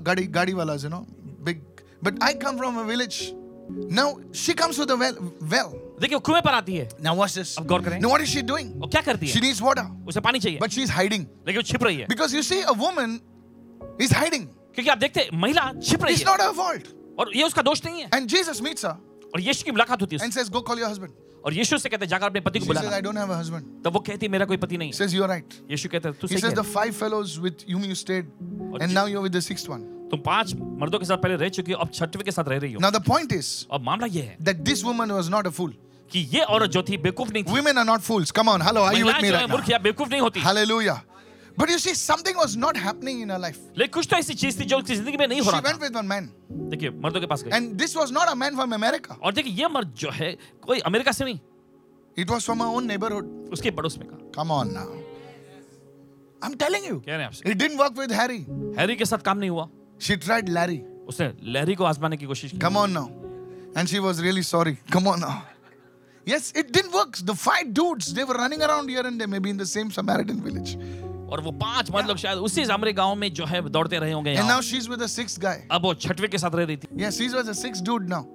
[0.01, 1.05] गाड़ी गाड़ी वाला you know
[1.45, 1.61] big
[2.03, 3.17] but I come from a village
[3.97, 7.37] now she comes to the well well देखिए वो कुएँ पर आती है Now watch
[7.37, 7.57] this.
[7.57, 8.71] अब गौर करें। Now what is she doing?
[8.81, 11.61] वो क्या करती She है needs water, उसे पानी चाहिए but she's hiding लेकिन वो
[11.61, 13.19] छिप रही है because you see a woman
[13.99, 14.47] is hiding.
[14.75, 16.87] क्योंकि आप देखते हैं महिला छिप रही It's है not her fault.
[17.19, 18.95] और ये उसका दोष नहीं है And Jesus meets her
[19.35, 21.13] और यीशु की मुलाकात होती है and says, "Go call your husband."
[21.45, 23.31] और यीशु से कहते हैं जाकर अपने पति को She says, बुलाना "I don't have
[23.31, 25.55] a husband." तब वो कहती है मेरा कोई पति नहीं He है says, "You're right."
[25.71, 28.29] यीशु कहते हैं तू He सही says, कह "The five fellows with whom you stayed,
[28.81, 31.71] and now you're with the sixth one." तुम पाँच मर्दों के साथ पहले रह चुकी
[31.71, 34.21] हो अब छठवें के साथ रह रही हो Now the point is और मामला ये
[34.21, 35.71] है that this woman was not a fool.
[36.11, 38.31] कि ये औरत जो थी बेवकूफ़ नहीं थी Women are not fools.
[38.39, 39.51] Come on, hello, are you with महिलाएँ me जो right है now?
[39.55, 40.97] मूर्ख या बेवकूफ़ नहीं होती Hallelujah.
[41.57, 43.57] But you see, something was not happening in her life.
[43.77, 45.79] लेकिन कुछ तो ऐसी चीज़ थी जो उसकी ज़िंदगी में नहीं हो She रहा went
[45.79, 46.29] था with one man,
[46.71, 49.17] देखिए मर्दों के पास गई and this was not a man from America.
[49.21, 50.31] और देखिए ये मर्द जो है
[50.67, 51.39] कोई अमेरिका से नहीं
[52.17, 53.29] It was from her own neighborhood.
[53.53, 54.87] उसके पड़ोस में का Come on now.
[56.41, 58.41] I'm telling you, कह रहे हैं आपसे it didn't work with Harry.
[58.79, 59.69] Harry के साथ काम नहीं हुआ
[60.05, 60.79] She tried Larry.
[61.09, 63.07] उसने लहरी को आजमाने की कोशिश की Come on now.
[63.75, 64.77] And she was really sorry.
[64.95, 65.33] Come on now.
[66.31, 67.17] Yes, it didn't work.
[67.29, 70.41] The five dudes, they were running around here and there, maybe in the same Samaritan
[70.49, 70.75] village.
[71.33, 74.29] और वो पाँच मर्द लोग शायद उसी सामरे गाँव में जो है दौड़ते रहे होंगे
[74.35, 75.55] And यहाँ। now she's with a sixth guy.
[75.71, 78.25] अब वो छठवे के साथ रह रही थी Yes, she's with a sixth dude now.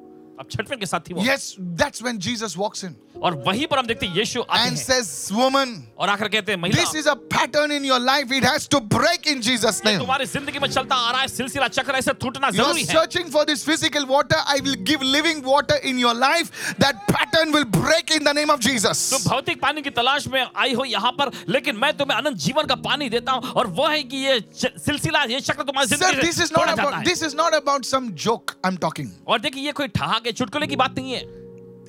[0.41, 3.79] अब छठवें के साथ ही वो। Yes that's when Jesus walks in और वहीं पर
[3.79, 7.09] हम देखते यीशु आते हैं। एंड सेज वुमन और आखिर कहते हैं महिला this is
[7.09, 10.69] a pattern in your life it has to break in Jesus name तुम्हारी ज़िंदगी में
[10.69, 13.65] चलता आ रहा है सिलसिला चक्र ऐसे टूटना ज़रूरी है। You are searching for this
[13.67, 18.25] physical water I will give living water in your life that pattern will break in
[18.25, 21.77] the name of Jesus तुम भौतिक पानी की तलाश में आई हो यहाँ पर लेकिन
[21.79, 25.41] मैं तुम्हें अनंत जीवन का पानी देता हूँ और वो है कि ये सिलसिला ये
[25.43, 29.11] चक्र तुम्हारी ज़िंदगी this is not this is not about some joke I am talking
[29.27, 31.27] और देखिए ये कोई ठहाक के चुटकुले की बात नहीं है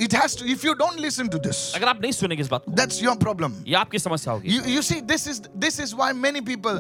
[0.04, 2.66] It has to, if you don't listen to this, अगर आप नहीं सुनेंगे इस बात
[2.66, 3.62] को that's your problem.
[3.68, 6.78] ये आपकी समस्या होगी You, you see, this is this is why many people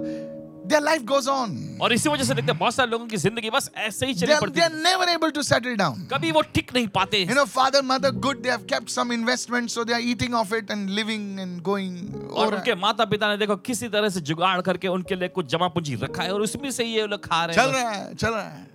[0.71, 1.57] their life goes on.
[1.81, 4.35] और इसी वजह से देखते हैं बहुत सारे लोगों की ज़िंदगी बस ऐसे ही चली
[4.41, 6.07] पड़ती है never able to settle down.
[6.13, 9.75] कभी वो टिक नहीं पाते You know, father, mother, good, they have kept some investment,
[9.75, 11.99] so they are eating off it and living and going.
[12.31, 15.67] और उनके माता पिता ने देखो किसी तरह से जुगाड़ करके उनके लिए कुछ जमा
[15.75, 17.63] पूंजी रखा है और उसमें से ये लोग खा रहे हैं.
[17.63, 18.67] चल रहा है, चल रहा है.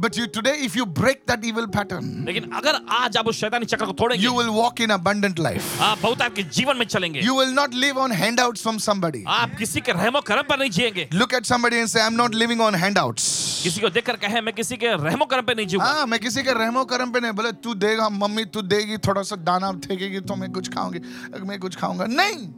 [0.00, 3.66] But you today, if you break that evil pattern, लेकिन अगर आज आप उस शैतानी
[3.66, 5.66] चक्र को तोड़ेंगे you will walk in abundant life.
[5.80, 9.22] आप बहुत आपके जीवन में चलेंगे You will not live on handouts from somebody.
[9.28, 12.34] आप किसी के रहमो करम पर नहीं जिएँगे Look at somebody and say, I'm not
[12.44, 13.28] living on handouts.
[13.62, 16.42] किसी को देखकर कहे मैं किसी के रहमो करम पे नहीं जीऊँगा हाँ मैं किसी
[16.42, 20.20] के रहमो करम पे नहीं बोले तू देगा मम्मी तू देगी थोड़ा सा दाना फेंकेगी
[20.30, 21.00] तो मैं कुछ खाऊँगी
[21.48, 22.48] मैं कुछ खाऊँगा नहीं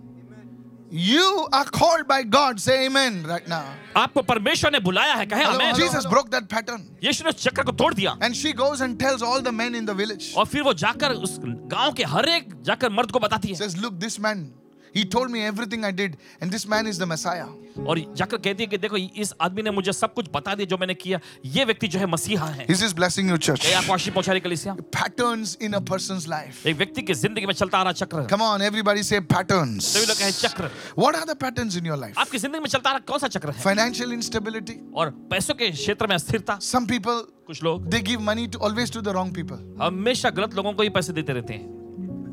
[0.93, 2.61] You are called by God.
[2.61, 3.63] Say amen right now.
[3.97, 7.73] आपको परमेश्वर ने बुलाया है कहे हमें जीसस ब्रोक दैट पैटर्न यीशु ने चक्र को
[7.73, 10.63] तोड़ दिया। And she goes and tells all the men in the village और फिर
[10.63, 14.21] वो जाकर उस गाँव के हर एक जाकर मर्द को बताती है। Says look this
[14.21, 14.45] man
[14.94, 17.48] he told me everything I did, and this man is the Messiah.
[17.78, 20.78] और जाकर कहती है कि देखो इस आदमी ने मुझे सब कुछ बता दिया जो
[20.78, 23.66] मैंने किया ये व्यक्ति जो है मसीहा है This is blessing you, church.
[23.66, 26.66] ये आपको आशीष पहुंचा रही कलीसिया Patterns in a person's life.
[26.68, 29.84] एक व्यक्ति की जिंदगी में चलता आ रहा चक्र Come on, everybody say patterns.
[29.94, 32.18] सभी लोग कहे चक्र What are the patterns in your life?
[32.18, 34.80] आपकी जिंदगी में चलता आ रहा कौन सा चक्र है Financial instability.
[34.96, 38.90] और पैसों के क्षेत्र में अस्थिरता Some people कुछ लोग they give money to always
[38.90, 39.58] to the wrong people.
[39.82, 41.76] हमेशा गलत लोगों को ही पैसे देते रहते हैं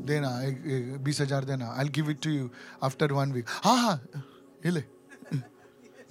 [0.10, 2.50] देना एक- एक- बीस हज़ार देना। I give it to you
[2.84, 3.96] after one week हाँ हाँ
[4.66, 4.84] ये ले।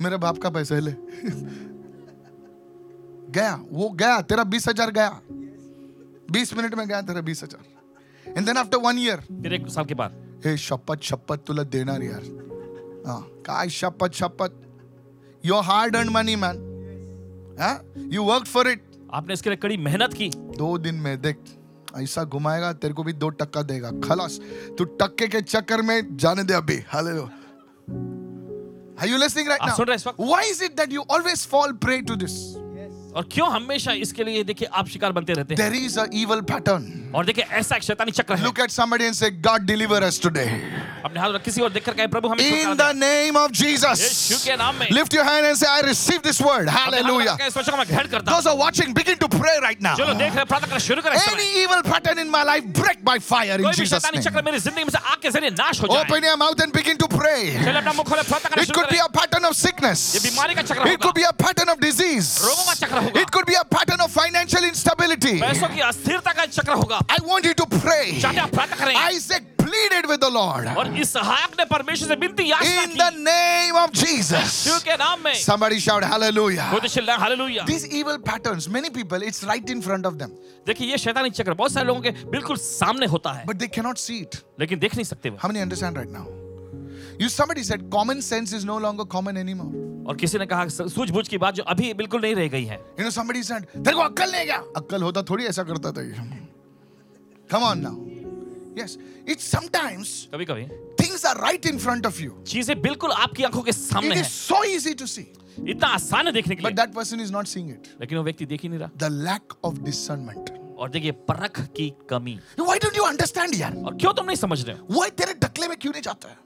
[0.00, 0.94] मेरे बाप का पैसा ले।
[3.32, 5.08] गया वो गया तेरा बीस हज़ार गया।
[6.30, 9.84] बीस मिनट में गया तेरा बीस हज़ार। And then after one year फिर एक साल
[9.84, 12.22] के बाद। हे शपथ शपथ तुला देणार यार।
[13.06, 14.50] हाँ काय शपथ शपथ?
[15.44, 17.74] Your hard earn money man हाँ
[18.12, 21.36] यू वर्क फॉर इट आपने इसके लिए कड़ी मेहनत की। दो दिन में देख।
[22.02, 24.38] ऐसा घुमाएगा तेरे को भी दो टक्का देगा खलास
[24.78, 27.28] तू टक्के के चक्कर में जाने दे अभी hallelujah
[29.00, 29.74] Are you listening right now?
[29.76, 30.14] हैं?
[30.16, 32.57] Why is it that you always fall prey to this?
[33.18, 36.40] और क्यों हमेशा इसके लिए देखिए आप शिकार बनते रहते हैं। There is a evil
[36.50, 40.02] pattern और देखिए ऐसा एक शैतानी चक्र है। Look at somebody and say God deliver
[40.02, 40.44] us today
[41.04, 42.82] अपने हाथ किसी और देखकर कहे प्रभु हमें in the.
[42.96, 46.40] Name of Jesus यीशु के नाम में। Lift your hand and say I receive this
[46.42, 49.96] word hallelujah सोचो मैं हेड करता हूँ। Those are watching begin to pray right now
[49.96, 53.18] चलो देख रहे प्रार्थना करना शुरू करें any evil pattern in my life break by
[53.30, 56.02] fire in Jesus name चक्र मेरी ज़िंदगी में से आग के ज़रिए नाश हो जाए।
[56.02, 58.86] Open your mouth and begin to pray चलो अपना मुँह खोले प्रार्थना करना शुरू करें
[58.88, 61.22] it could be a pattern of sickness ये बीमारी का चक्र होगा it could be
[61.22, 64.63] a pattern of disease रोगों का चक्र होगा It could be a pattern of financial
[64.63, 65.39] instability.
[65.41, 68.19] पैसों की अस्थिरता का चक्र होगा I want you to pray.
[68.21, 70.65] चाहते आप प्रार्थना करें Isaac pleaded with the Lord.
[70.77, 74.83] और इसहाक ने परमेश्वर से विनती याचना In the की name of यीशु Jesus.
[74.83, 76.69] के नाम में Somebody shout hallelujah.
[76.71, 80.31] खुद चिल्लाएं hallelujah These evil patterns, many people, it's right in front of them,
[80.67, 83.97] देखिए ये शैतानी चक्र बहुत सारे लोगों के बिल्कुल सामने होता है but they cannot
[83.97, 84.43] see it.
[84.59, 86.27] लेकिन देख नहीं सकते वो How many understand right now?
[87.20, 89.70] You somebody said common sense is no longer common anymore.
[90.08, 93.04] और किसी ने कहा सूझबूझ की बात जो अभी बिल्कुल नहीं रह गई है You
[93.04, 94.58] know, somebody said, तेरे को अक्कल नहीं क्या?
[94.76, 96.46] अक्कल होता थोड़ी ऐसा करता था ये.
[97.50, 97.96] Come on now.
[98.78, 102.32] Yes, it's sometimes कभी कभी things are right in front of you.
[102.46, 104.22] चीज़ें बिल्कुल आपकी आँखों के सामने हैं.
[104.22, 105.26] It is so easy to see,
[105.68, 106.70] इतना आसान है देखने के लिए.
[106.70, 107.88] but that person is not seeing it.
[108.00, 110.50] लेकिन वो व्यक्ति देख ही नहीं रहा The lack of discernment.
[110.78, 113.82] और देखिए परख की कमी Why don't you understand यार?
[113.84, 116.36] और क्यों तुम नहीं समझ रहे हो Why तेरे ढकले में क्यों नहीं जाता है?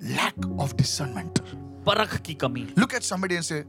[0.00, 1.40] Lack of discernment.
[1.86, 3.64] परख की कमी Look at somebody and say,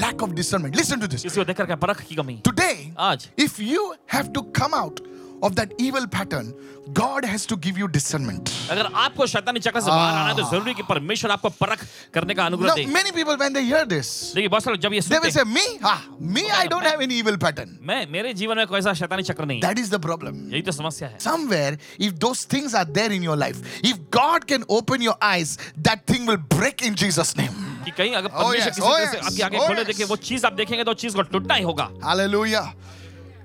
[0.00, 0.76] lack of discernment.
[0.76, 1.22] Listen to this.
[1.22, 3.84] किसी को देखकर क्या परख की कमी Today, आज if you
[4.14, 5.00] have to come out
[5.42, 6.54] of that evil pattern,
[6.92, 8.50] God has to give you discernment.
[8.70, 11.84] अगर आपको शैतानी चक्र से बाहर आना है तो जरूरी है कि परमेश्वर आपको परख
[12.14, 14.82] करने का अनुग्रह Now, they many people, when they hear this, देखिए बहुत सारे लोग
[14.82, 15.64] जब ये they सुनते will say, Me?
[15.82, 17.68] Ah, me, I don't have any evil pattern.
[17.68, 20.40] हैं, मैं मेरे जीवन में कोई ऐसा शैतानी चक्र नहीं है That is the problem.
[20.52, 24.46] यही तो समस्या है Somewhere, if those things are there in your life, if God
[24.46, 25.56] can open your eyes,
[25.90, 27.60] that thing will break in Jesus' name.
[27.84, 29.80] कि कहीं अगर Oh, परमेश्वर yes, किसी oh, तरह से yes, आपकी आंखें oh, खोले
[29.80, 29.86] yes.
[29.86, 32.64] देखिए वो चीज आप देखेंगे तो चीज को टूटना ही होगा Hallelujah.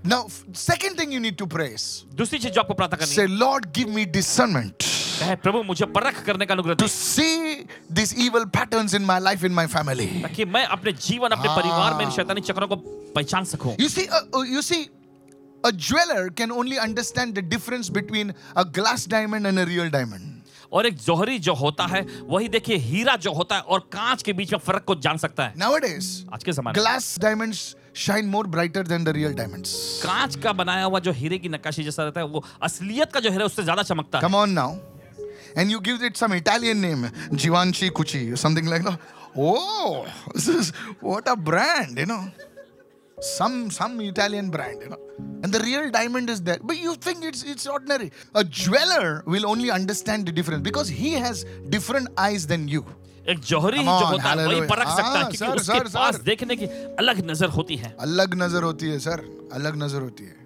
[0.07, 3.27] Now, second thing you need to pray is दूसरी चीज़ जो आपको प्रार्थना करनी say,
[3.27, 4.85] Lord, give me discernment
[5.19, 9.45] कहे प्रभु मुझे परख करने का अनुग्रह to see these evil patterns in my life,
[9.49, 10.09] in my family.
[10.23, 12.77] ताकि मैं अपने जीवन अपने हाँ। परिवार में इन शैतानी चक्रों को
[13.17, 14.81] पहचान सकूँ You see, uh, uh, you see,
[15.64, 20.31] a jeweler can only understand the difference between a glass diamond and a real diamond.
[20.73, 24.33] और एक जौहरी जो होता है वही देखिए हीरा जो होता है और कांच के
[24.33, 28.28] बीच में फ़र्क को जान सकता है Nowadays, आज के जमाने में glass diamonds shine
[28.28, 29.72] more brighter than the real diamonds.
[30.04, 33.30] कांच का बनाया हुआ जो हीरे की नक्काशी जैसा रहता है वो असलियत का जो
[33.30, 34.70] हीरा है, उससे ज्यादा चमकता है Come on now.
[35.56, 39.00] And you give it some Italian name, Givenchy Cucci, or something like that.
[39.36, 40.70] Oh, this is
[41.02, 42.24] what a brand, you know.
[43.22, 45.00] Some some Italian brand, you know.
[45.44, 46.60] And the real diamond is there.
[46.62, 48.12] But you think it's it's ordinary.
[48.36, 51.44] A jeweler will only understand the difference because he has
[51.78, 52.86] different eyes than you.
[53.29, 56.21] एक जौहरी जो होता है वही परख सकता है हाँ, क्योंकि उसके पास.
[56.23, 56.67] देखने की
[56.99, 60.37] अलग नज़र होती है। अलग नज़र होती है सर अलग नज़र होती है।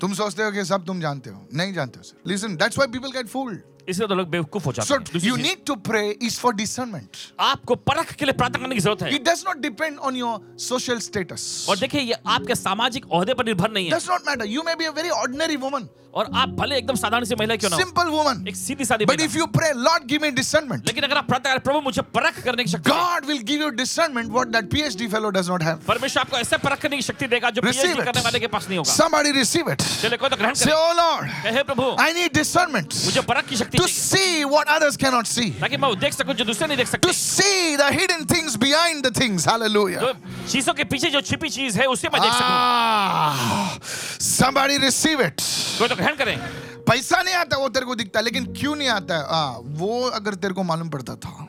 [0.00, 2.92] तुम सोचते हो कि सब तुम जानते हो। नहीं जानते हो sir listen that's why
[2.92, 6.08] people get fooled इसलिए तो लोग बेवकूफ़ हो जाते सो हैं you need to pray
[6.22, 7.16] is for discernment
[7.50, 10.34] आपको परख के लिए प्रार्थना करने की ज़रूरत है It does not depend on your
[10.70, 11.46] social status.
[11.68, 14.46] और देखिए ये आपके सामाजिक ओहदे पर निर्भर नहीं है Does not matter.
[14.56, 17.68] You may be a very ordinary woman, और आप भले एकदम साधारण सी महिला क्यों
[17.70, 18.46] ना हो, simple woman.
[18.48, 20.86] एक सीधी सादी महिला if you pray, Lord, give me discernment.
[20.86, 23.62] लेकिन अगर आप प्रार्थना करें प्रभु मुझे परख करने की शक्ति दे। God will give
[23.64, 25.84] you discernment what that PhD fellow does not have.
[25.90, 27.94] परमेश्वर आपको ऐसे परख करने की शक्ति देगा जो पीएचडी.
[28.08, 29.86] करने वाले के पास नहीं होगा Somebody receive it.
[30.02, 33.56] चले कोई तो ग्रहण करे Oh Lord, कहे प्रभु I need discernment मुझे परख की
[33.62, 36.88] शक्ति to see what others cannot see, ताकि मैं देख सकूँ जो दूसरे नहीं देख
[36.88, 39.44] सकते to see the hidden things behind the things.
[39.44, 40.00] Hallelujah.
[40.00, 40.12] जो
[40.52, 43.78] चीज़ों के पीछे जो छिपी चीज़ है उसे मैं देख सकूँ Ah,
[44.18, 45.40] somebody receive it.
[45.78, 46.36] कोई तो ग्रहण करें
[46.88, 50.34] पैसा नहीं आता वो तेरे को दिखता लेकिन क्यों नहीं आता है आ, वो अगर
[50.42, 51.48] तेरे को मालूम पड़ता था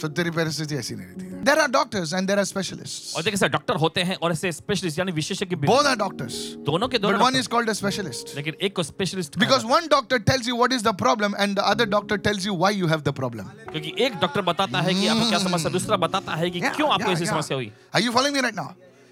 [0.00, 3.38] तो तेरी परिस्थिति ऐसी नहीं रहती there are doctors and there are specialist और देखिए
[3.38, 6.34] सर डॉक्टर होते हैं और ऐसे स्पेशलिस्ट यानी विशेषज्ञ भी बोथ आर डॉक्टर्स
[6.66, 7.38] दोनों के दोनों one doctor.
[7.38, 10.84] Is called a specialist लेकिन एक को specialist because one doctor tells you what is
[10.84, 14.16] the problem and the other doctor tells you why you have the problem क्योंकि एक
[14.20, 17.56] डॉक्टर बताता है कि आपको क्या समस्या दूसरा बताता है कि क्यों आपको ऐसी समस्या
[17.56, 18.68] हुई Are you following me right now?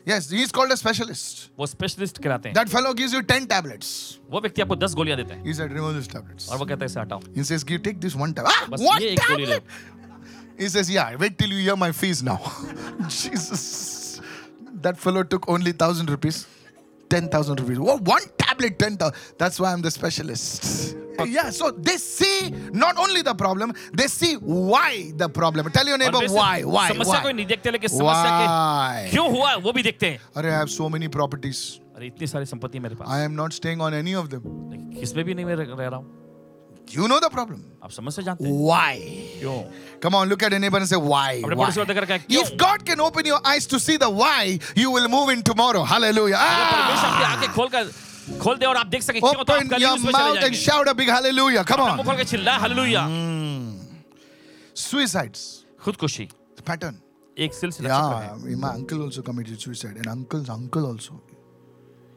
[0.06, 1.48] Yes, he called a specialist.
[1.58, 3.86] वो स्पेशलिस्ट कहलाते हैं That fellow gives you 10 tablets.
[4.30, 6.48] वो व्यक्ति आपको दस गोलियाँ देते हैं He said, remove these tablets.
[6.48, 8.58] और वो कहता है इसे हटाओ He says, you take this one tablet.
[8.62, 9.62] Ah, one tablet?
[10.57, 12.39] He says, yeah, wait till you hear my fees now.
[13.07, 14.21] Jesus.
[14.81, 16.47] That fellow took only 1,000 rupees.
[17.09, 17.79] 10,000 rupees.
[17.79, 19.13] Whoa, one tablet, 10,000.
[19.37, 20.95] That's why I'm the specialist.
[21.25, 25.69] Yeah, so they see not only the problem, they see why the problem.
[25.71, 27.33] Tell your और neighbor वे सिर्फ why, why, समस्या को why.
[27.33, 29.09] नहीं देखते लेकिन समस्या के Why?
[29.11, 31.79] क्यों हुआ है वो भी देखते हैं Arey, I have so many properties.
[31.95, 34.43] अरे इतनी सारी संपत्ति मेरे पास I am not staying on any of them.
[34.71, 36.07] लेकिन किसमें भी नहीं मैं रह रह रहा हूँ
[36.91, 37.59] You know the problem.
[37.83, 38.95] आप समझ से जानते हैं Why?
[39.39, 39.57] क्यों
[40.05, 41.41] Come on, look at your neighbor and say, why?
[41.43, 41.65] अपने why?
[41.65, 42.43] पड़ोसी को देखकर कहा, क्यों?
[42.43, 45.83] If God can open your eyes to see the why, you will move in tomorrow.
[45.83, 46.37] Hallelujah.
[46.37, 47.31] अगर परमेश्वर आपकी Ah!
[47.35, 47.91] आंखें खोल कर
[48.41, 50.35] खोल दे और आप देख सके क्यों तो आप Open कल your उसमें चले mouth
[50.37, 51.63] and जाएंगे shout a big hallelujah.
[51.63, 52.05] Come मुंह on.
[52.05, 53.05] खोल के चिल्ला हालेलुया
[54.75, 55.41] Suicides.
[55.83, 56.27] खुदकुशी
[56.65, 56.95] Pattern.
[57.37, 61.21] एक सिलसिला चक्र है Yeah, my uncle also committed suicide, and uncle's uncle also.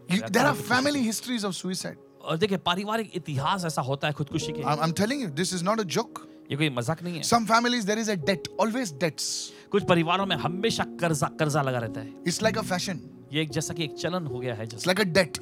[0.09, 1.97] You- there are family histories of suicide.
[2.28, 5.64] और देखिए पारिवारिक इतिहास ऐसा होता है खुदकुशी के I am telling you this is
[5.66, 8.94] not a joke ये कोई मज़ाक नहीं है। Some families there is a debt always
[9.00, 9.30] debts
[9.72, 13.00] कुछ परिवारों में हमेशा कर्जा कर्जा लगा रहता है। इट्स लाइक अ फ़ैशन
[13.34, 15.40] ये एक जैसा कि एक चलन हो गया है just like a debt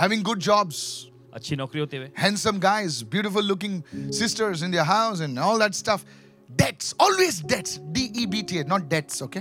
[0.00, 0.84] having good jobs
[1.34, 3.82] अच्छी नौकरी होते हुए। Handsome guys beautiful looking
[4.12, 6.04] sisters in their house and all that stuff
[6.50, 9.40] debts always debts D E B T not debts okay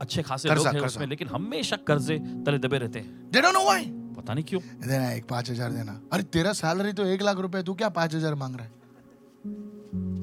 [0.00, 3.64] अच्छे खासे लोग हैं उसमें लेकिन हमेशा कर्जे तले दबे रहते हैं। दे डोंट नो
[3.64, 3.84] व्हाई
[4.18, 7.62] पता नहीं क्यों। देना एक पाँच हज़ार देना। अरे तेरा सैलरी तो एक लाख रुपए
[7.62, 8.70] तू क्या पाँच हज़ार मांग रहा है?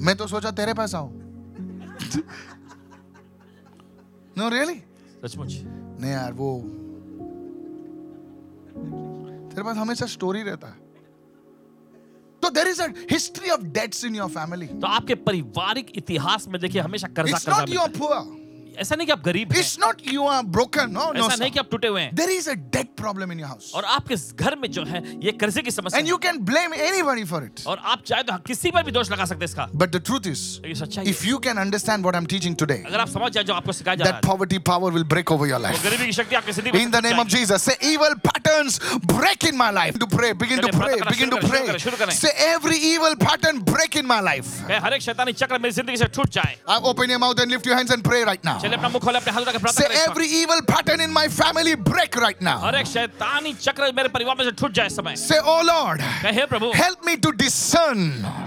[0.06, 1.12] मैं तो सोचा तेरे पास आऊँ।
[4.38, 4.82] नो रियली
[5.22, 5.54] सचमुच।
[6.02, 6.60] नहीं यार वो
[9.50, 10.74] तेरे पास हमेशा स्टोरी रहता है।
[12.42, 12.82] तो there is
[13.12, 17.62] history of debts in your family तो आपके पारिवारिक इतिहास में देखिए हमेशा कर्जा कर्जा
[17.62, 17.88] मिलता है।
[18.75, 21.37] पुअर ऐसा नहीं कि आप गरीब हैं it's not you are broken no no ऐसा
[21.41, 23.85] नहीं कि आप टूटे हुए हैं there is a debt problem in your house और
[23.85, 27.25] आपके घर में जो है ये कर्जे की समस्या एंड है। You can blame anybody
[27.25, 29.97] for it और आप चाहे तो किसी पर भी दोष लगा सकते हैं इसका बट
[29.97, 33.09] द ट्रूथ इज लेकिन सच्चाई if you can understand what i'm teaching today अगर आप
[33.09, 35.65] समझ जाए जो आपको सिखाया जा रहा that poverty power will break over your है
[35.69, 38.15] life तो गरीबी की शक्ति आपकी जिंदगी में In the name of Jesus, say evil
[38.29, 39.99] pattern patterns break in my life.
[39.99, 41.79] To pray, begin to चलिए, pray, प्रार्थना begin to शुरू करें, pray.
[41.79, 44.51] शुरू करें, शुरू करें। Say every evil pattern break in my life.
[44.69, 47.51] कहे हर एक शैतानी चक्र मेरी जिंदगी से छूट जाए Uh, open your mouth and
[47.51, 48.57] lift your hands and pray right now.
[48.65, 51.01] चलिए अपना मुंह खोले अपने हाथ उठाकर प्रार्थना Say करें इस वक्त। every evil pattern
[51.01, 52.59] in my family break right now.
[52.65, 56.01] हर एक शैतानी चक्र मेरे परिवार में से छूट जाए इस समय Say, oh Lord,
[56.23, 58.01] कहे "हे प्रभु help me to discern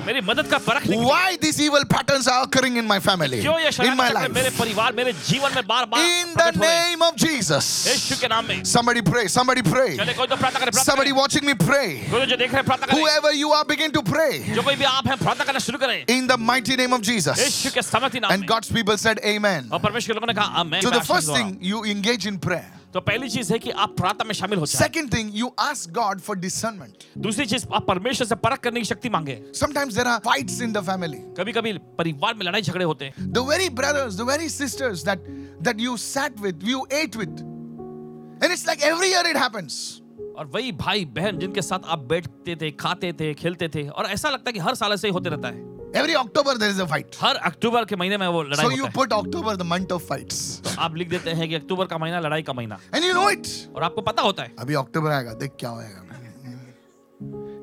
[0.08, 3.58] मेरी मदद का परख निकले why these evil patterns are occurring in my family, क्यों
[3.60, 4.60] ये in my शैतानी चक्र मेरे life.
[4.60, 7.70] परिवार मेरे जीवन में बार बार In the प्रकट हो रहे हैं name of Jesus.
[7.88, 9.96] यीशु के नाम में Somebody pray, somebody pray.
[9.98, 11.88] चले कोई तो प्रार्थना करे प्रार्थना Somebody करे watching me pray.
[12.12, 14.40] कोई जो देख रहे हैं प्रार्थना करे Whoever you are, begin to pray.
[14.54, 17.38] जो कोई भी आप हैं प्रार्थना करना शुरू करें In the mighty name of Jesus.
[17.40, 19.70] यीशु के समर्थी नाम And में God's people said, Amen.
[19.72, 22.39] और परमेश्वर के लोगों ने कहा आमेन So मैं the first thing, you engage in
[22.49, 22.75] prayer.
[22.93, 25.93] तो पहली चीज़ है कि आप प्रार्थना में शामिल हो जाए Second thing, you ask
[25.93, 27.05] God for discernment.
[27.27, 30.75] दूसरी चीज़ आप परमेश्वर से परख करने की शक्ति मांगे Sometimes there are fights in
[30.79, 31.21] the family.
[31.39, 35.31] कभी कभी परिवार में लड़ाई झगड़े होते हैं The very brothers, the very sisters that
[35.69, 37.47] that you sat with, you ate with.
[38.41, 39.81] And it's like every year it happens.
[40.39, 44.31] और वही भाई बहन जिनके साथ आप बैठते थे खाते थे खेलते थे और ऐसा
[44.31, 46.87] लगता है कि हर साल ऐसे ही होते रहता है Every October there is a
[46.87, 47.17] fight.
[47.21, 50.03] हर अक्टूबर के महीने में वो लड़ाई So you होता put October the month of
[50.11, 50.43] fights.
[50.65, 53.29] तो आप लिख देते हैं कि अक्टूबर का महीना लड़ाई का महीना And you know
[53.29, 53.49] it.
[53.77, 56.05] और आपको पता होता है अभी अक्टूबर आएगा देख क्या होएगा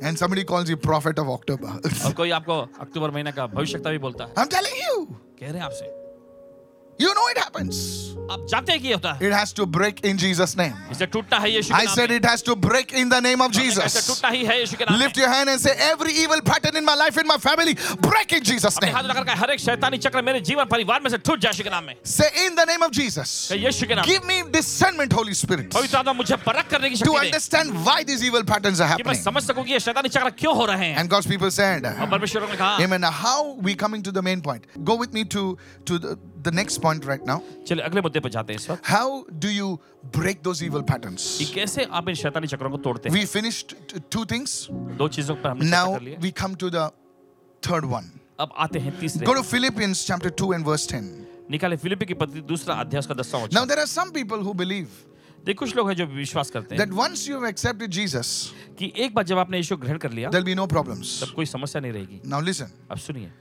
[0.07, 1.69] and somebody calls you prophet of October.
[2.05, 5.05] और कोई आपको अक्टूबर महीने का भविष्यता भी बोलता है I'm telling you,
[5.39, 6.04] कह रहे हैं आपसे
[6.98, 8.06] you know it happens.
[8.30, 10.74] आप जानते हैं कि ये होता है It has to break in Jesus' name.
[10.92, 13.20] इसे टूटता है यीशु के I नाम said में। it has to break in the
[13.20, 14.06] name of इसे Jesus.
[14.06, 16.76] टूटता ही है यीशु के नाम में। Lift your hand and say, every evil pattern
[16.76, 17.74] in my life, in my family,
[18.06, 18.94] break in Jesus' अपने name.
[18.96, 21.64] हाथ उठाकर कहे, हर एक शैतानी चक्र मेरे जीवन परिवार में से टूट जाए यीशु
[21.64, 24.24] के नाम में Say, in the name of Jesus, कहे, यीशु के नाम में। give
[24.26, 27.98] me discernment, Holy Spirit, to पवित्र आत्मा मुझे परख करने की शक्ति दे understand why
[28.04, 29.24] these evil patterns are कि मैं happening.
[29.24, 32.06] समझ सकूं कि ये शैतानी चक्र क्यों हो रहे हैं And God's people said, और
[32.14, 33.00] परमेश्वर ने कहा Amen.
[33.00, 34.66] Now, how we coming to the main point?
[34.84, 36.16] Go with me to, to the,
[36.47, 37.37] the next point right now.
[37.67, 39.69] चलिए अगले मुद्दे पर जाते हैं इस वक्त How do you
[40.17, 41.27] break those evil कि patterns?
[41.53, 43.75] कैसे आप इन शैतानी चक्रों को तोड़ते हैं We finished
[44.09, 44.67] two things.
[44.71, 45.87] दो चीज़ों पर हमने Now
[46.27, 46.91] we come to the
[47.61, 48.11] third one.
[48.39, 51.11] अब आते हैं तीसरे Go to Philippians chapter 2 and verse 10.
[51.51, 54.53] निकाले फिलिपी की पत्री दूसरा अध्याय का दसवां वचन Now there are some people who
[54.63, 54.89] believe
[55.45, 58.29] देख कुछ लोग हैं जो विश्वास करते हैं that once you have accepted Jesus,
[58.79, 61.19] कि एक बार जब आपने यीशु ग्रहण कर लिया there'll be no problems.
[61.23, 62.71] तब कोई समस्या नहीं रहेगी Now listen.
[62.91, 63.31] अब सुनिए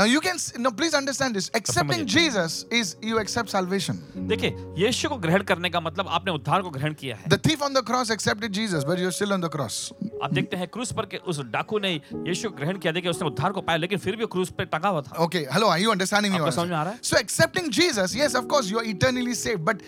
[0.00, 1.46] Now you can s- no please understand this.
[1.58, 3.96] Accepting Jesus is you accept salvation.
[4.32, 7.64] देखिए यीशु को ग्रहण करने का मतलब आपने उद्धार को ग्रहण किया है The thief
[7.68, 9.78] on the cross accepted Jesus, but you're still on the cross.
[10.22, 11.90] आप देखते हैं क्रूस पर के उस डाकू ने
[12.28, 14.64] यीशु को ग्रहण किया देखिए उसने उद्धार को पाया लेकिन फिर भी वो क्रूस पे
[14.76, 16.38] टंगा हुआ था Okay, hello, are you understanding me?
[16.38, 17.02] आपको what I'm समझ में आ रहा saying?
[17.02, 17.10] है?
[17.10, 19.82] So accepting Jesus, yes, of course, you're eternally saved, but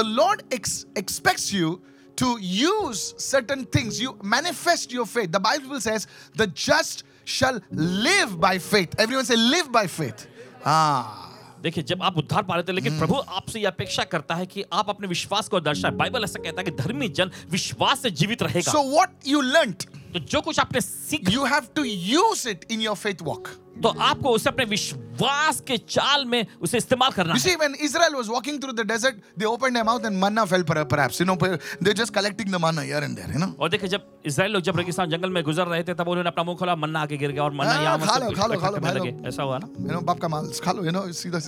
[0.00, 1.80] the Lord ex- expects you
[2.16, 4.02] to use certain things.
[4.02, 5.30] You manifest your faith.
[5.40, 6.08] The Bible says,
[6.42, 7.61] "The just shall
[8.07, 10.27] live by faith." Everyone say, "Live by faith."
[10.65, 11.27] Ah.
[11.61, 14.63] देखिए जब आप उद्धार पा रहे थे लेकिन प्रभु आपसे यह अपेक्षा करता है कि
[14.73, 18.43] आप अपने विश्वास को दर्शाए बाइबल ऐसा कहता है कि धर्मी जन विश्वास से जीवित
[18.43, 19.87] रहेगा सो व्हाट यू learnt,
[20.17, 23.47] तो जो कुछ आपने सीख you have to use it in your faith walk
[23.83, 27.75] तो आपको उसे अपने विश्वास के चाल में उसे इस्तेमाल करना you है। see, when
[27.87, 31.19] Israel was walking through the desert, they opened their mouth and manna fell perhaps.
[31.19, 31.35] You know,
[31.81, 33.51] they're just collecting the manna here and there, you know.
[33.59, 36.43] और देखिए जब इसराइल लोग जब रेगिस्तान जंगल में गुजर रहे थे तब उन्होंने अपना
[36.43, 38.91] मुँह खोला मन्ना आके गिर गया और मन्ना हाँ, यहाँ खा लो खा लो खा
[38.91, 41.45] लो ऐसा हुआ ना यू नो बाप का माल खा लो यू नो सीधा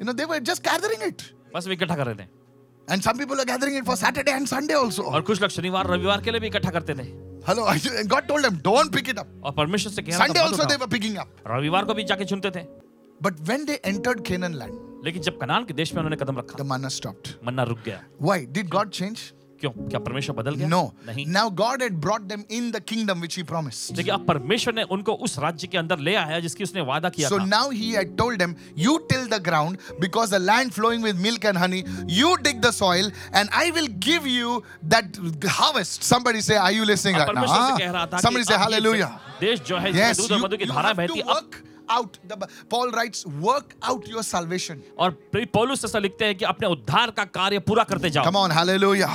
[0.00, 2.45] you know they were just gathering it बस वे इकट्ठा कर रहे थे
[2.88, 5.02] And some people are gathering it for Saturday and Sunday also.
[5.02, 7.06] और कुछ लोग शनिवार रविवार के लिए भी इकट्ठा करते थे
[7.46, 9.26] Hello, and God told them, don't pick it up.
[9.44, 11.28] और परमेश्वर से कहा Sunday also they were picking up.
[11.46, 12.64] रविवार को भी जाके चुनते थे
[13.20, 16.58] But when they entered Canaan land, लेकिन जब कनान के देश में उन्होंने कदम रखा
[16.58, 17.34] the manna stopped.
[17.46, 18.38] मन्ना रुक गया Why?
[18.58, 19.32] Did God change?
[19.60, 19.70] क्यों?
[19.70, 20.68] क्या परमेश्वर बदल गया?
[20.68, 24.26] नो नहीं। Now God had brought them in the kingdom which he promised देखिए अब
[24.26, 27.70] परमेश्वर ने उनको उस राज्य के अंदर ले आया जिसकी उसने वादा किया so now
[27.70, 31.58] he had told them you till the ground because the land flowing with milk and
[31.58, 34.62] honey you dig the soil and I will give you
[34.94, 35.16] that
[35.50, 39.06] harvest somebody say are you listening right now somebody say hallelujah
[39.40, 41.34] देश जो है दूध और मधु की धारा बहती है।
[41.88, 42.18] Out.
[42.28, 42.36] The,
[42.68, 44.82] Paul writes, Work out your salvation.
[44.98, 48.50] और पौलुस ऐसा लिखते हैं कि अपने उद्धार का कार्य पूरा करते जाओ Come on,
[48.50, 49.10] hallelujah.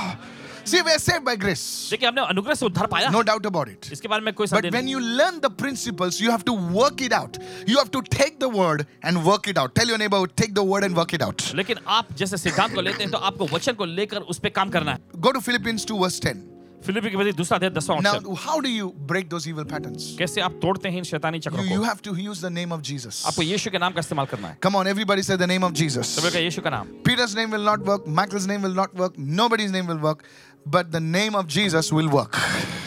[0.64, 1.62] See, we're saved by grace.
[1.90, 3.90] देखिए हमने अनुग्रह से उद्धार पाया No doubt about it.
[3.92, 7.12] इसके बारे में कोई But when you learn the principles, you have to work it
[7.12, 7.38] out.
[7.66, 9.74] You have to take the word and work it out.
[9.74, 11.52] Tell your neighbor, take the word and work it out.
[11.54, 14.70] लेकिन आप जैसे सिद्धांत को लेते हैं तो आपको वचन को लेकर उस पर काम
[14.70, 16.51] करना है Go to Philippians 2, verse 10.
[16.85, 20.03] Philippi की वजह दूसरा अध्याय दसवां Now, अक्षर how do you break those evil patterns?
[20.19, 22.75] कैसे आप तोड़ते हैं इन शैतानी चक्रों You, you को have to use the name
[22.75, 23.23] of Jesus.
[23.27, 25.73] आपको यीशु के नाम का इस्तेमाल करना है Come on, everybody say the name of
[25.81, 26.15] Jesus.
[26.15, 29.17] तो बोले यीशु का नाम Peter's name will not work, Michael's name will not work,
[29.17, 30.23] nobody's name will work,
[30.69, 32.35] but the name of Jesus will work.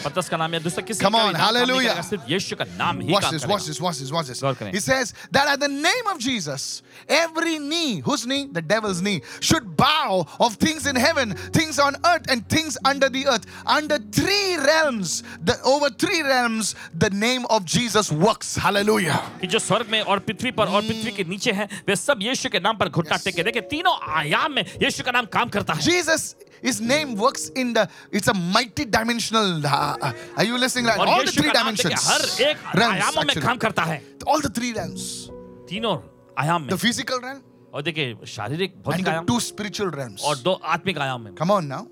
[0.03, 1.93] पतरस का नाम या दूसरा किसी Come का भी on, नाम काम नहीं hallelujah.
[1.93, 4.27] करेगा, सिर्फ यीशु का नाम ही Watch काम this, करेगा watch this, watch this, watch
[4.27, 4.41] this.
[4.41, 8.47] गौर करें। He says that at the name of Jesus, every knee, whose knee?
[8.51, 13.09] The devil's knee, should bow of things in heaven, things on earth, and things under
[13.09, 13.45] the earth.
[13.65, 18.55] Under three realms, the over three realms, the name of Jesus works.
[18.55, 19.19] Hallelujah.
[19.41, 22.49] कि जो स्वर्ग में और पृथ्वी पर और पृथ्वी के नीचे हैं वे सब यीशु
[22.49, 25.81] के नाम पर घुटना टेके देखिए तीनों आयाम में यीशु का नाम काम करता है
[25.81, 29.65] Jesus, his name works in the, it's a multi-dimensional.
[29.65, 30.85] uh, are you listening?
[30.85, 32.07] Like और all the यीशु three का नाम देखिए dimensions.
[32.09, 33.45] हर एक realms, आयामों में actually.
[33.47, 35.07] काम करता है All the three realms.
[35.69, 35.97] तीनों
[36.39, 37.41] आयाम में The physical realm
[37.73, 40.21] और देखिए शारीरिक and भौतिक the आयाम two spiritual realms.
[40.23, 41.87] और दो आत्मिक आयाम में Come on now.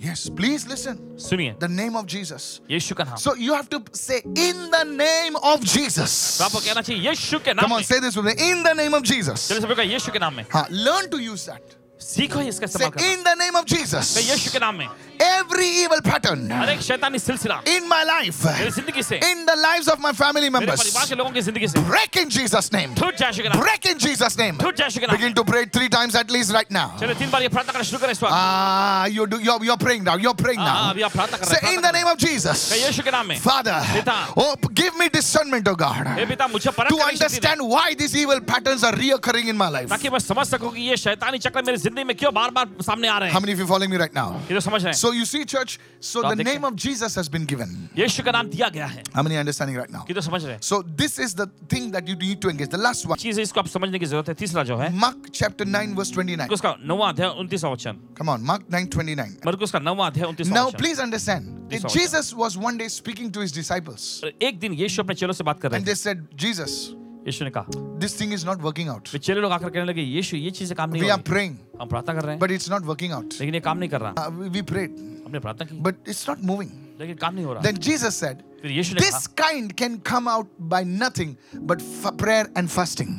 [0.00, 0.96] Yes, please listen.
[1.24, 2.60] सुनिए The name of Jesus.
[2.70, 6.38] यीशु का नाम So you have to say, in the name of Jesus.
[6.38, 8.34] तो आपको कहना चाहिए यीशु के नाम Come on, में say this with me.
[8.50, 9.48] In the name of Jesus.
[9.48, 11.62] चलिए सभी का यीशु के नाम में Huh, Learn to use that.
[12.00, 14.16] सीखो इसका Say, इस्तेमाल करना in the name of तो Jesus.
[14.18, 14.88] यीशु के नाम में
[15.24, 19.54] Every evil pattern हर एक शैतानी सिलसिला in my life, मेरी जिंदगी से in the
[19.56, 22.72] lives of my family मेरे members, परिवार के लोगों की जिंदगी से break in Jesus'
[22.72, 22.94] name.
[22.98, 24.58] टूट जाए यीशु के नाम Break in Jesus' name.
[24.60, 26.96] टूट जाए यीशु के नाम Begin to pray three times at least right now.
[27.00, 29.78] चलिए तीन बार ये प्रार्थना करना शुरू करें इस वक्त Ah, you do, you're, you're
[29.86, 30.16] praying now.
[30.16, 30.90] You're praying हाँ, now.
[30.90, 32.68] अभी आप प्रार्थना कर रहे Say, हैं in प्रार्थना the name of Jesus.
[32.72, 36.48] करें। यीशु के नाम में Father, पिता। oh, give me discernment, oh God, हे पिता
[36.48, 39.56] मुझे परख to करने की शक्ति दे, understand why these evil patterns are reoccurring in
[39.56, 39.88] my life.
[39.88, 43.08] ताकि मैं समझ सकूं कि ये शैतानी चक्र मेरी जिंदगी में क्यों बार बार सामने
[43.08, 44.40] आ रहे How हैं many of you following me right now?
[44.50, 46.76] ये तो समझ रहे हैं So you see, church, so आप the देखते name of
[46.76, 47.88] Jesus has been given.
[47.98, 50.04] यीशु का नाम दिया गया है How many are understanding right now?
[50.06, 52.70] कि तो समझ रहे हैं So this is the thing that you need to engage.
[52.70, 53.18] The last one.
[53.18, 56.12] चीज है इसको आप समझने की जरूरत है तीसरा जो है Mark chapter 9, verse
[56.12, 56.48] 29.
[56.52, 59.36] उसका नौवा अध्याय उनतीसवा वचन Come on, Mark 9, 29.
[59.46, 61.54] मरकुस का नौवा अध्याय उनतीसवा Now, वचन please understand.
[61.70, 61.92] This one.
[61.92, 65.60] Jesus was one day speaking to his disciples, एक दिन यीशु अपने चेलों से बात
[65.60, 66.94] कर रहे and थे they said, Jesus,
[67.29, 67.65] यीशु ने कहा
[68.03, 70.73] this thing is not working out फिर चेले लोग आकर कहने लगे यीशु ये चीज़
[70.73, 73.33] काम नहीं वी आर प्रेइंग हम प्रार्थना कर रहे हैं। But it's not working out
[73.39, 76.71] लेकिन ये काम नहीं कर रहा। वी प्रेड हमने प्रार्थना की। बट इट्स नॉट मूविंग
[76.99, 80.29] लेकिन काम नहीं हो रहा। देन जीसस सेड फिर यीशु ने this kind can come
[80.29, 81.35] out by nothing
[81.69, 81.81] but
[82.21, 83.09] prayer and fasting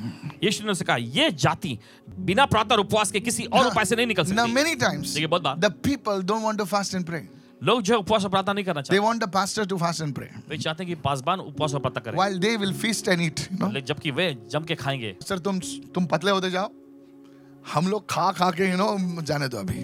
[0.45, 1.79] Yeshu ने कहा ये जाति
[2.29, 5.15] बिना प्रार्थना और उपवास के किसी और उपाय से नहीं निकल सकती। नाउ मेनी टाइम्स
[5.15, 7.29] देखिए बहुत बार the people don't want to fast and pray
[7.65, 10.15] लोग जो उपवास और प्रार्थना नहीं करना They चाहते। want the pastor to fast and
[10.19, 13.25] pray, वे चाहते हैं कि पासबान उपवास और प्रार्थना करें। While they will feast and
[13.27, 13.43] eat.
[13.51, 13.81] You know?
[13.81, 15.59] जबकि वे जम के खाएँगे। सर तुम
[15.95, 16.71] तुम पतले होते जाओ।
[17.75, 19.83] हम लोग खा खा के यू नो जाने दो अभी।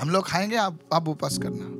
[0.00, 1.76] हम लोग खाएँगे आप आप उपवास करना।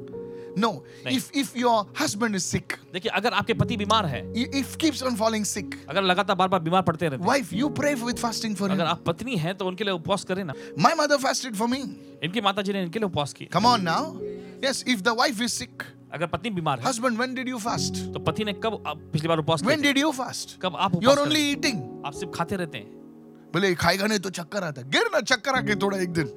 [0.59, 0.71] No.
[1.09, 4.21] If if your husband is sick देखिए अगर आपके पति बीमार है
[4.61, 7.95] if keeps on falling sick अगर लगातार बार बार बीमार पड़ते रहते wife you pray
[7.95, 11.17] with fasting for अगर आप पत्नी हैं तो उनके लिए उपवास करें ना। My mother
[11.17, 11.79] fasted for me
[12.25, 14.19] इनकी माता जी ने इनके लिए उपवास किया। Come on now
[14.65, 15.87] yes if the wife is sick.
[16.13, 19.39] अगर पत्नी बीमार है husband when did you fast तो पति ने कब पिछली बार
[19.39, 22.13] उपवास व्हेन किया डिड यू फास्ट कब आप यू उपवास आर only ओनली ईटिंग आप
[22.13, 22.87] सिर्फ़ खाते रहते हैं
[23.53, 26.33] बोले खाएगा नहीं तो चक्कर आता गिर ना चक्कर आके थोड़ा एक दिन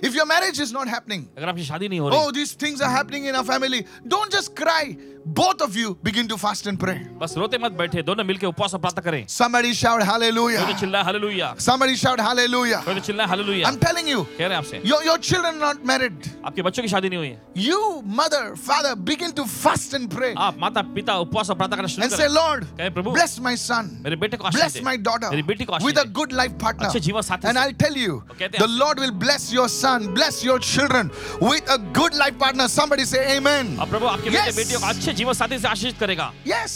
[0.00, 2.80] If your marriage is not happening, अगर आपकी शादी नहीं हो रही Oh, these things
[2.80, 3.80] are happening in our family.
[4.06, 4.96] Don't just cry.
[5.27, 6.95] Both of you begin to fast and pray.
[7.19, 10.79] बस रोते मत बैठे दोनों मिलके उपवास और प्रार्थना करें Somebody shout कोई तो hallelujah.
[10.79, 12.81] चिल्लाए हालेलुया Somebody shout hallelujah.
[12.85, 15.73] कोई तो चिल्लाए हालेलुया I'm telling you, कह रहे हैं आपसे your, your children are
[15.73, 16.27] not married.
[16.45, 20.33] आपके बच्चों की शादी नहीं हुई है You, mother, father, begin to fast and pray.
[20.37, 23.39] आप माता पिता उपवास और प्रार्थना करना शुरू And say, करें Lord, कहे प्रभु bless
[23.47, 23.89] my son.
[24.03, 26.13] मेरे बेटे को आशीष Bless दे my daughter मेरी बेटी को आशीष with a they
[26.19, 26.87] good life partner.
[26.89, 29.69] अच्छे जीवन साथी And से। I'll tell you, कहते हैं the Lord will bless your
[29.79, 32.67] son, bless your children with a good life partner.
[32.67, 33.77] Somebody say amen.
[33.79, 34.55] अब प्रभु आपके बेटे Yes.
[34.57, 36.74] बेटियों को अच्छे जीवन साथी से आशीष करेगा। Yes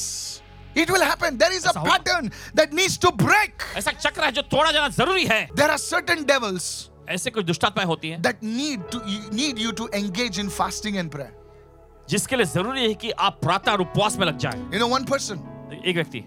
[0.77, 4.43] it will happen there is a pattern that needs to break ऐसा चक्र है जो
[4.53, 6.67] थोड़ा जाना ज़रूरी है। देयर आर सर्टेन डेविल्स
[7.11, 9.01] ऐसे कुछ दुष्टात्माएँ होती हैं। That need to
[9.35, 11.41] need you to engage in fasting and prayer
[12.11, 15.05] जिसके लिए ज़रूरी है कि आप प्रातः और उपवास में लग जाएँ। यू नो वन
[15.05, 16.25] पर्सन एक व्यक्ति।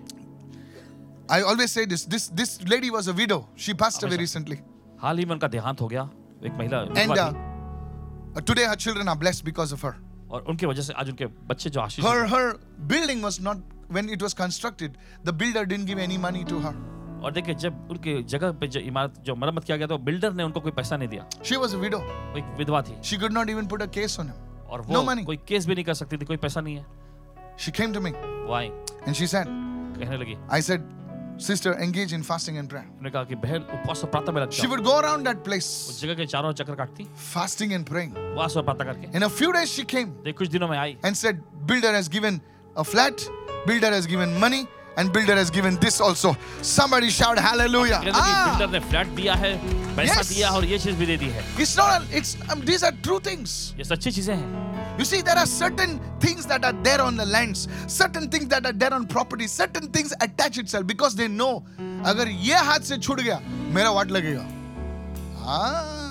[1.28, 2.01] I always say this.
[2.05, 3.38] This this lady was a widow.
[3.57, 4.57] She passed away recently.
[5.01, 6.01] हाल ही में उनका देहांत हो गया।
[6.45, 9.93] एक महिला and today her children are blessed because of her
[10.32, 12.51] और उनके वजह से आज उनके बच्चे जो आशीष her her
[12.91, 16.84] building was not when it was constructed the builder didn't give any money to her
[17.26, 20.43] और देखिए जब उनके जगह पे जो इमारत जो मरम्मत किया गया तो बिल्डर ने
[20.43, 21.97] उनको कोई पैसा नहीं दिया। शी वाज अ विडो
[22.38, 25.26] एक विधवा थी। She could not even put a case on him और वो no
[25.26, 26.86] कोई केस भी नहीं कर सकती थी कोई पैसा नहीं है।
[27.59, 29.47] She came to me why and she said
[29.99, 30.82] कहने लगी I said
[31.38, 32.84] sister, engage in fasting and prayer.
[32.86, 35.38] उन्होंने कहा कि बहन उपवास और प्रार्थना में लग She जाओ would go around that
[35.38, 38.11] उस place जगह के चारों ओर चक्कर काटती fasting and praying.
[38.16, 40.97] उपवास और प्रार्थना करके In a few days, she came तो कुछ दिनों में आई
[41.05, 42.41] and said, Builder has given
[42.76, 43.24] a flat,
[43.66, 44.61] builder has given money,
[44.99, 46.36] and builder has given this also.
[46.62, 48.01] Somebody shout hallelujah.
[48.05, 49.53] कहने लगी Ah, बिल्डर ने फ्लैट दिया है
[49.97, 50.28] पैसा Yes.
[50.34, 52.93] दिया और ये चीज भी दे दी है it's not, a, it's, um, these are
[53.09, 53.57] true things.
[53.78, 57.26] ये सच्ची चीजें हैं You see, there are certain things that are there on the
[57.26, 61.53] lands, certain things that are there on property, certain things attach itself because they know
[62.12, 63.41] अगर ये हाथ से छूट गया
[63.76, 64.47] मेरा वाट लगेगा
[65.57, 66.03] ah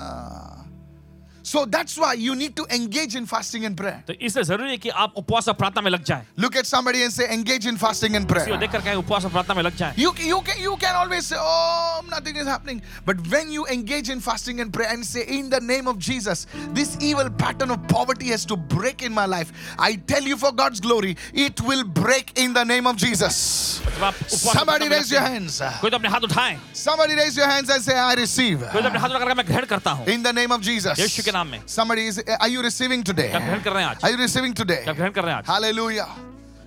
[1.44, 4.02] So that's why you need to engage in fasting and prayer.
[4.06, 7.02] तो इसलिए जरूरी है कि आप उपवास और प्रार्थना में लग जाएं Look at somebody
[7.02, 8.58] and say, engage in fasting and किसी को prayer.
[8.60, 11.36] देखकर कहें उपवास और प्रार्थना में लग जाएं You, you, can, you can always say,
[11.40, 12.82] oh, nothing is happening.
[13.06, 16.46] But when you engage in fasting and prayer and say, in the name of Jesus,
[16.74, 19.50] this evil pattern of poverty has to break in my life.
[19.78, 23.80] I tell you for God's glory, it will break in the name of Jesus.
[23.96, 25.80] जब आप उपवास और Somebody प्रार्थना में raise लगते your हैं, hands.
[25.80, 28.60] कोई तो अपने हाथ उठाएं Somebody raise your hands and say, I receive.
[28.60, 30.98] कोई तो अपने हाथ उठाकर मैं ग्रहण करता हूं In the name of Jesus.
[31.00, 33.29] यीशु के नाम में Somebody is, are you receiving today?
[33.31, 34.81] क्या ग्रहण कर रहे हैं आज Are you receiving today?
[34.83, 36.07] क्या ग्रहण कर रहे हैं आज Hallelujah.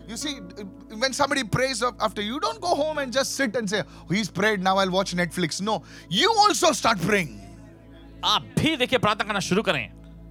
[0.08, 0.30] You see,
[1.00, 4.14] when somebody prays af- after you, don't go home and just sit and say, oh,
[4.18, 5.60] He's prayed, now I'll watch Netflix.
[5.60, 5.74] No,
[6.20, 7.34] you also start praying.
[8.24, 9.82] आप भी देखिए प्रार्थना करना शुरू करें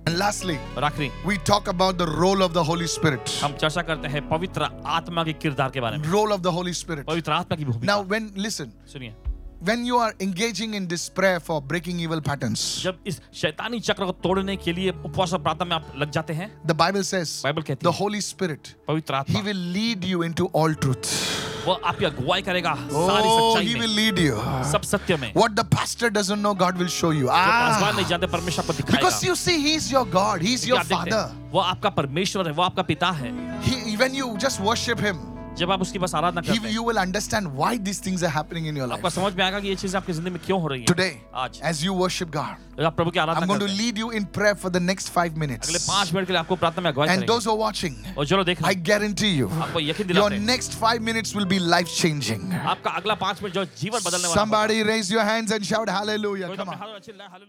[0.08, 3.32] And lastly, और आखिरी we talk about the role of the Holy Spirit.
[3.44, 6.74] हम चर्चा करते हैं पवित्र आत्मा के किरदार के बारे में Role of the Holy
[6.82, 7.06] Spirit.
[7.08, 9.14] पवित्र आत्मा की Now, when, listen, सुनिए
[9.65, 14.05] when you are engaging in this prayer for breaking evil patterns, जब इस शैतानी चक्र
[14.07, 17.43] को तोड़ने के लिए उपवास और प्रार्थना में आप लग जाते हैं the Bible says,
[17.45, 21.13] बाइबल कहती the है Holy Spirit, पवित्र He आत्मा will lead you into all truth.
[21.67, 24.39] वो आपकी अगुवाई करेगा सारी Oh, सच्चाई He will में lead you.
[24.71, 27.27] सब सत्य में What the pastor doesn't know, God will show you.
[27.27, 27.47] जो Ah.
[27.63, 30.79] पासवान नहीं जानते परमेश्वर आपको दिखाएगा Because you see, He's your God, He's क्योंकि your
[30.81, 31.23] आप देखते Father.
[31.29, 33.31] हैं, वो आपका परमेश्वर है वो आपका पिता है
[33.69, 35.21] He, when you just worship Him,
[35.58, 38.68] जब आप उसकी बस आराधना करते हैं। You will understand why this things are happening
[38.68, 40.68] in your life आपको समझ में आएगा कि ये चीज़ें आपकी ज़िंदगी में क्यों हो
[40.68, 43.66] रही हैं। टुडे आज। एज यू वर्शिप गॉड आप प्रभु की आराधना करते हैं I
[43.66, 46.28] am going to lead you in prayer for the next 5 minutes अगले 5 मिनट
[46.28, 48.64] के लिए आपको प्रार्थना में अगुवाई करेंगे। And those who are watching और चलो देख
[48.66, 52.54] आई गारंटी यू आपको यकीन दिलाते हैं। Your next 5 minutes will be life changing
[52.54, 55.90] आपका अगला 5 मिनट जो जीवन बदलने वाला है somebody raise your hands and shout
[55.90, 56.48] hallelujah.
[56.48, 56.80] तो come on.
[56.84, 57.46] hallelujah